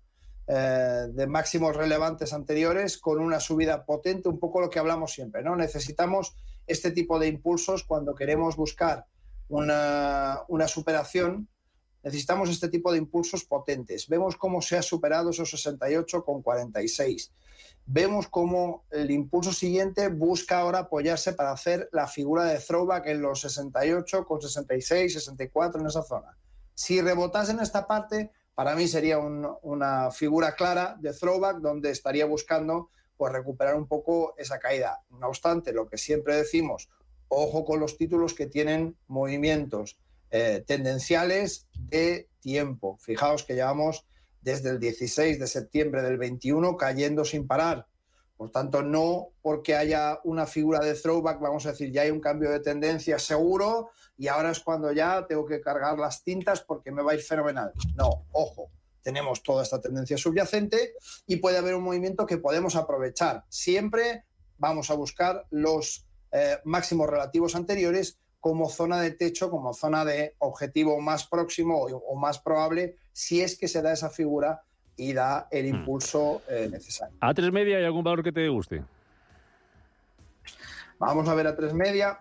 eh, 0.47 1.07
de, 1.09 1.27
máximos 1.27 1.75
relevantes 1.75 2.33
anteriores, 2.33 2.97
con 2.97 3.19
una 3.19 3.39
subida 3.39 3.85
potente, 3.85 4.29
un 4.29 4.39
poco 4.39 4.61
lo 4.61 4.69
que 4.69 4.79
hablamos 4.79 5.13
siempre. 5.13 5.41
¿no? 5.41 5.55
Necesitamos 5.55 6.35
este 6.67 6.91
tipo 6.91 7.19
de 7.19 7.27
impulsos 7.27 7.83
cuando 7.83 8.15
queremos 8.15 8.55
buscar 8.55 9.05
una 9.49 10.67
superación. 10.67 11.47
Necesitamos 12.03 12.49
este 12.49 12.69
tipo 12.69 12.91
de 12.91 12.97
impulsos 12.97 13.45
potentes. 13.45 14.07
Vemos 14.07 14.35
cómo 14.35 14.61
se 14.61 14.77
ha 14.77 14.81
superado 14.81 15.29
esos 15.29 15.49
68 15.49 16.23
con 16.23 16.41
46 16.41 17.31
vemos 17.85 18.27
cómo 18.27 18.85
el 18.91 19.11
impulso 19.11 19.51
siguiente 19.51 20.07
busca 20.07 20.59
ahora 20.59 20.79
apoyarse 20.79 21.33
para 21.33 21.51
hacer 21.51 21.89
la 21.91 22.07
figura 22.07 22.45
de 22.45 22.59
throwback 22.59 23.07
en 23.07 23.21
los 23.21 23.41
68, 23.41 24.25
con 24.25 24.41
66, 24.41 25.13
64 25.13 25.81
en 25.81 25.87
esa 25.87 26.03
zona. 26.03 26.37
Si 26.73 27.01
rebotase 27.01 27.51
en 27.51 27.59
esta 27.59 27.85
parte, 27.85 28.31
para 28.55 28.75
mí 28.75 28.87
sería 28.87 29.19
una 29.19 30.11
figura 30.11 30.55
clara 30.55 30.95
de 30.99 31.13
throwback 31.13 31.57
donde 31.57 31.91
estaría 31.91 32.25
buscando 32.25 32.89
pues, 33.17 33.33
recuperar 33.33 33.75
un 33.75 33.87
poco 33.87 34.33
esa 34.37 34.59
caída. 34.59 35.01
No 35.09 35.27
obstante, 35.27 35.73
lo 35.73 35.87
que 35.87 35.97
siempre 35.97 36.35
decimos, 36.35 36.89
ojo 37.27 37.65
con 37.65 37.79
los 37.79 37.97
títulos 37.97 38.33
que 38.33 38.47
tienen 38.47 38.95
movimientos 39.07 39.97
eh, 40.33 40.63
tendenciales 40.65 41.67
bastante 41.93 42.29
tiempo. 42.39 42.97
Fijaos 42.99 43.43
que 43.43 43.53
llevamos 43.53 44.05
desde 44.41 44.69
el 44.69 44.79
16 44.79 45.39
de 45.39 45.47
septiembre 45.47 46.01
del 46.01 46.17
21 46.17 46.75
cayendo 46.75 47.23
sin 47.23 47.47
parar. 47.47 47.87
Por 48.35 48.49
tanto, 48.49 48.81
no 48.81 49.29
porque 49.41 49.75
haya 49.75 50.19
una 50.23 50.45
figura 50.45 50.79
de 50.79 50.95
throwback, 50.95 51.39
vamos 51.39 51.65
a 51.65 51.71
decir, 51.71 51.91
ya 51.91 52.01
hay 52.01 52.09
un 52.11 52.19
cambio 52.19 52.49
de 52.49 52.59
tendencia 52.59 53.19
seguro 53.19 53.91
y 54.17 54.27
ahora 54.27 54.51
es 54.51 54.59
cuando 54.59 54.91
ya 54.91 55.25
tengo 55.27 55.45
que 55.45 55.61
cargar 55.61 55.97
las 55.97 56.23
tintas 56.23 56.61
porque 56.61 56.91
me 56.91 57.03
va 57.03 57.11
a 57.11 57.15
ir 57.15 57.21
fenomenal. 57.21 57.71
No, 57.95 58.25
ojo, 58.31 58.71
tenemos 59.01 59.43
toda 59.43 59.63
esta 59.63 59.79
tendencia 59.79 60.17
subyacente 60.17 60.95
y 61.27 61.37
puede 61.37 61.57
haber 61.57 61.75
un 61.75 61.83
movimiento 61.83 62.25
que 62.25 62.37
podemos 62.37 62.75
aprovechar. 62.75 63.45
Siempre 63.49 64.25
vamos 64.57 64.89
a 64.89 64.95
buscar 64.95 65.45
los 65.51 66.05
eh, 66.31 66.57
máximos 66.65 67.07
relativos 67.07 67.55
anteriores 67.55 68.19
como 68.43 68.67
zona 68.67 68.99
de 68.99 69.11
techo, 69.11 69.49
como 69.49 69.73
zona 69.73 70.03
de 70.03 70.35
objetivo 70.39 70.99
más 70.99 71.25
próximo 71.25 71.81
o, 71.81 72.15
más 72.17 72.39
probable, 72.39 72.97
si 73.13 73.41
es 73.41 73.57
que 73.57 73.69
se 73.69 73.81
da 73.81 73.93
esa 73.93 74.09
figura 74.09 74.63
y 74.97 75.13
da 75.13 75.47
el 75.49 75.71
hmm. 75.71 75.75
impulso 75.75 76.41
eh, 76.49 76.67
necesario. 76.69 77.15
¿A 77.21 77.33
tres 77.33 77.53
media 77.53 77.77
hay 77.77 77.85
algún 77.85 78.03
valor 78.03 78.21
que 78.21 78.33
te 78.33 78.49
guste? 78.49 78.83
Vamos 80.99 81.25
a 81.29 81.35
ver 81.35 81.47
a 81.47 81.55
tres 81.55 81.73
media. 81.73 82.19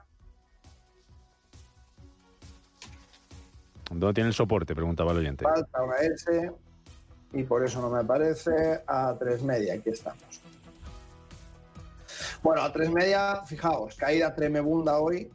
¿Dónde 3.90 4.14
tiene 4.14 4.28
el 4.28 4.34
soporte? 4.34 4.76
Preguntaba 4.76 5.10
el 5.10 5.18
oyente. 5.18 5.42
Falta 5.42 5.82
una 5.82 5.96
S 5.96 6.52
y 7.32 7.42
por 7.42 7.64
eso 7.64 7.82
no 7.82 7.90
me 7.90 7.98
aparece 7.98 8.80
a 8.86 9.16
tres 9.18 9.42
media. 9.42 9.74
Aquí 9.74 9.90
estamos. 9.90 10.40
Bueno, 12.44 12.62
a 12.62 12.72
tres 12.72 12.92
media, 12.92 13.42
fijaos, 13.44 13.96
caída 13.96 14.32
tremebunda 14.32 15.00
hoy. 15.00 15.28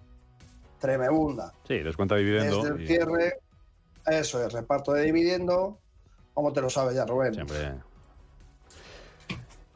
Tremebunda. 0.79 1.53
Sí, 1.67 1.79
descuenta 1.79 2.15
dividendo. 2.15 2.63
Desde 2.63 2.75
el 2.75 2.87
cierre, 2.87 3.39
eso 4.05 4.45
es, 4.45 4.53
reparto 4.53 4.93
de 4.93 5.03
dividendo. 5.03 5.79
¿Cómo 6.33 6.53
te 6.53 6.61
lo 6.61 6.69
sabes 6.69 6.95
ya, 6.95 7.05
Rubén? 7.05 7.33
Siempre. 7.33 7.73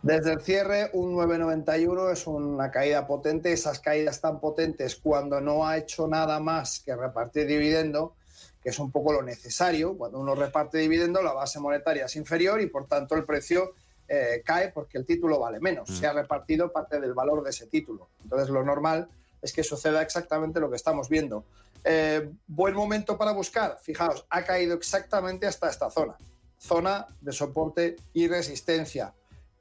Desde 0.03 0.33
el 0.33 0.41
cierre, 0.41 0.89
un 0.93 1.15
9,91 1.15 2.11
es 2.11 2.25
una 2.25 2.71
caída 2.71 3.05
potente. 3.05 3.51
Esas 3.51 3.79
caídas 3.79 4.19
tan 4.19 4.39
potentes 4.39 4.95
cuando 4.95 5.39
no 5.41 5.67
ha 5.67 5.77
hecho 5.77 6.07
nada 6.07 6.39
más 6.39 6.79
que 6.79 6.95
repartir 6.95 7.45
dividendo, 7.45 8.15
que 8.63 8.69
es 8.69 8.79
un 8.79 8.91
poco 8.91 9.13
lo 9.13 9.21
necesario. 9.21 9.95
Cuando 9.97 10.19
uno 10.19 10.33
reparte 10.33 10.79
dividendo, 10.79 11.21
la 11.21 11.33
base 11.33 11.59
monetaria 11.59 12.05
es 12.05 12.15
inferior 12.15 12.61
y 12.61 12.67
por 12.67 12.87
tanto 12.87 13.15
el 13.15 13.25
precio 13.25 13.73
eh, 14.07 14.41
cae 14.43 14.71
porque 14.71 14.97
el 14.97 15.05
título 15.05 15.39
vale 15.39 15.59
menos. 15.59 15.89
Mm. 15.89 15.93
Se 15.93 16.07
ha 16.07 16.13
repartido 16.13 16.71
parte 16.71 16.99
del 16.99 17.13
valor 17.13 17.43
de 17.43 17.51
ese 17.51 17.67
título. 17.67 18.09
Entonces 18.23 18.49
lo 18.49 18.63
normal 18.63 19.07
es 19.41 19.53
que 19.53 19.63
suceda 19.63 20.01
exactamente 20.01 20.59
lo 20.59 20.69
que 20.69 20.75
estamos 20.75 21.09
viendo. 21.09 21.45
Eh, 21.83 22.31
buen 22.47 22.75
momento 22.75 23.17
para 23.17 23.31
buscar. 23.31 23.77
Fijaos, 23.81 24.25
ha 24.29 24.43
caído 24.43 24.75
exactamente 24.75 25.47
hasta 25.47 25.69
esta 25.69 25.89
zona. 25.89 26.15
Zona 26.59 27.07
de 27.19 27.31
soporte 27.31 27.95
y 28.13 28.27
resistencia. 28.27 29.13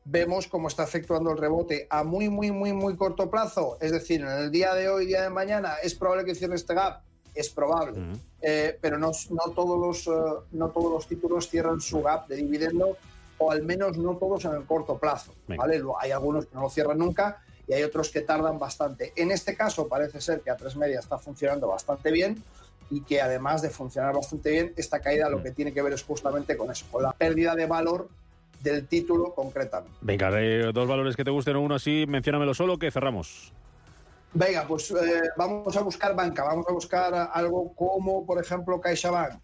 Vemos 0.04 0.46
cómo 0.46 0.68
está 0.68 0.84
efectuando 0.84 1.30
el 1.30 1.38
rebote 1.38 1.86
a 1.88 2.04
muy, 2.04 2.28
muy, 2.28 2.50
muy, 2.50 2.72
muy 2.72 2.96
corto 2.96 3.30
plazo. 3.30 3.78
Es 3.80 3.92
decir, 3.92 4.20
en 4.20 4.28
el 4.28 4.50
día 4.50 4.74
de 4.74 4.88
hoy, 4.88 5.06
día 5.06 5.22
de 5.22 5.30
mañana, 5.30 5.76
es 5.82 5.94
probable 5.94 6.24
que 6.24 6.34
cierre 6.34 6.56
este 6.56 6.74
gap 6.74 7.02
es 7.34 7.48
probable, 7.48 7.98
eh, 8.40 8.76
pero 8.80 8.98
no, 8.98 9.12
no, 9.30 9.52
todos 9.54 9.78
los, 9.78 10.06
eh, 10.06 10.44
no 10.52 10.68
todos 10.70 10.92
los 10.92 11.06
títulos 11.06 11.48
cierran 11.48 11.80
su 11.80 12.02
gap 12.02 12.26
de 12.28 12.36
dividendo, 12.36 12.96
o 13.38 13.50
al 13.50 13.62
menos 13.62 13.96
no 13.96 14.16
todos 14.16 14.44
en 14.44 14.52
el 14.52 14.64
corto 14.64 14.98
plazo. 14.98 15.32
¿vale? 15.46 15.82
Hay 16.00 16.10
algunos 16.10 16.46
que 16.46 16.54
no 16.54 16.62
lo 16.62 16.70
cierran 16.70 16.98
nunca 16.98 17.42
y 17.70 17.72
hay 17.72 17.84
otros 17.84 18.10
que 18.10 18.22
tardan 18.22 18.58
bastante. 18.58 19.12
En 19.14 19.30
este 19.30 19.54
caso 19.54 19.86
parece 19.86 20.20
ser 20.20 20.40
que 20.40 20.50
a 20.50 20.56
tres 20.56 20.74
media 20.74 20.98
está 20.98 21.18
funcionando 21.18 21.68
bastante 21.68 22.10
bien 22.10 22.42
y 22.90 23.02
que 23.02 23.22
además 23.22 23.62
de 23.62 23.70
funcionar 23.70 24.12
bastante 24.12 24.50
bien, 24.50 24.72
esta 24.76 24.98
caída 24.98 25.28
lo 25.28 25.40
que 25.40 25.52
tiene 25.52 25.72
que 25.72 25.80
ver 25.80 25.92
es 25.92 26.02
justamente 26.02 26.56
con 26.56 26.72
eso, 26.72 26.84
con 26.90 27.04
la 27.04 27.12
pérdida 27.12 27.54
de 27.54 27.66
valor 27.66 28.08
del 28.60 28.88
título 28.88 29.32
concretamente. 29.36 29.96
Venga, 30.00 30.32
dos 30.72 30.88
valores 30.88 31.14
que 31.14 31.22
te 31.22 31.30
gusten, 31.30 31.54
uno 31.54 31.76
así, 31.76 32.06
menciónamelo 32.08 32.54
solo, 32.54 32.76
que 32.76 32.90
cerramos. 32.90 33.52
Venga, 34.34 34.66
pues 34.66 34.90
eh, 34.90 35.30
vamos 35.36 35.76
a 35.76 35.82
buscar 35.82 36.16
banca, 36.16 36.42
vamos 36.42 36.66
a 36.68 36.72
buscar 36.72 37.30
algo 37.32 37.72
como, 37.76 38.26
por 38.26 38.42
ejemplo, 38.42 38.80
CaixaBank, 38.80 39.40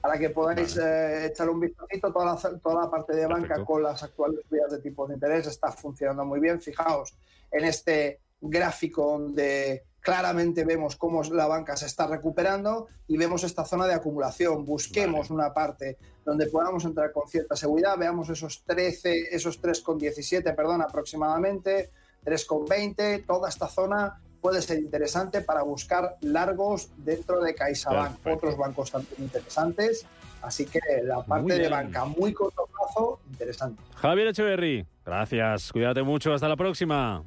para 0.00 0.18
que 0.18 0.30
podáis 0.30 0.76
eh, 0.76 1.26
echarle 1.26 1.52
un 1.52 1.60
vistacito. 1.60 2.12
Toda 2.12 2.24
la, 2.26 2.58
toda 2.58 2.82
la 2.82 2.90
parte 2.90 3.14
de 3.14 3.26
banca 3.26 3.64
con 3.64 3.82
las 3.82 4.02
actuales 4.02 4.40
vías 4.50 4.70
de 4.70 4.78
tipos 4.78 5.08
de 5.08 5.14
interés 5.14 5.46
está 5.46 5.72
funcionando 5.72 6.24
muy 6.24 6.40
bien. 6.40 6.60
Fijaos 6.60 7.16
en 7.50 7.64
este 7.64 8.20
gráfico 8.40 9.18
donde 9.18 9.84
claramente 10.00 10.64
vemos 10.64 10.96
cómo 10.96 11.22
la 11.24 11.46
banca 11.46 11.76
se 11.76 11.86
está 11.86 12.06
recuperando 12.06 12.86
y 13.08 13.16
vemos 13.16 13.44
esta 13.44 13.64
zona 13.64 13.86
de 13.86 13.94
acumulación. 13.94 14.64
Busquemos 14.64 15.30
una 15.30 15.52
parte 15.52 15.98
donde 16.24 16.46
podamos 16.46 16.84
entrar 16.84 17.12
con 17.12 17.28
cierta 17.28 17.56
seguridad. 17.56 17.98
Veamos 17.98 18.28
esos 18.30 18.62
13, 18.64 19.28
esos 19.30 19.60
3,17, 19.60 20.54
perdón, 20.54 20.82
aproximadamente 20.82 21.90
3,20, 22.24 23.26
toda 23.26 23.48
esta 23.48 23.68
zona 23.68 24.20
puede 24.40 24.62
ser 24.62 24.78
interesante 24.78 25.40
para 25.40 25.62
buscar 25.62 26.16
largos 26.20 26.90
dentro 26.96 27.40
de 27.40 27.54
CaixaBank, 27.54 28.26
otros 28.26 28.56
bancos 28.56 28.90
también 28.90 29.14
interesantes. 29.18 30.06
Así 30.42 30.66
que 30.66 30.80
la 31.02 31.22
parte 31.24 31.58
de 31.58 31.68
banca 31.68 32.04
muy 32.04 32.32
corto 32.32 32.66
plazo, 32.66 33.20
interesante. 33.30 33.82
Javier 33.96 34.28
Echeverry, 34.28 34.86
gracias, 35.04 35.72
cuídate 35.72 36.02
mucho, 36.02 36.32
hasta 36.32 36.48
la 36.48 36.56
próxima. 36.56 37.24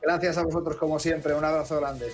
Gracias 0.00 0.38
a 0.38 0.44
vosotros 0.44 0.76
como 0.76 0.98
siempre, 0.98 1.34
un 1.34 1.44
abrazo 1.44 1.80
grande. 1.80 2.12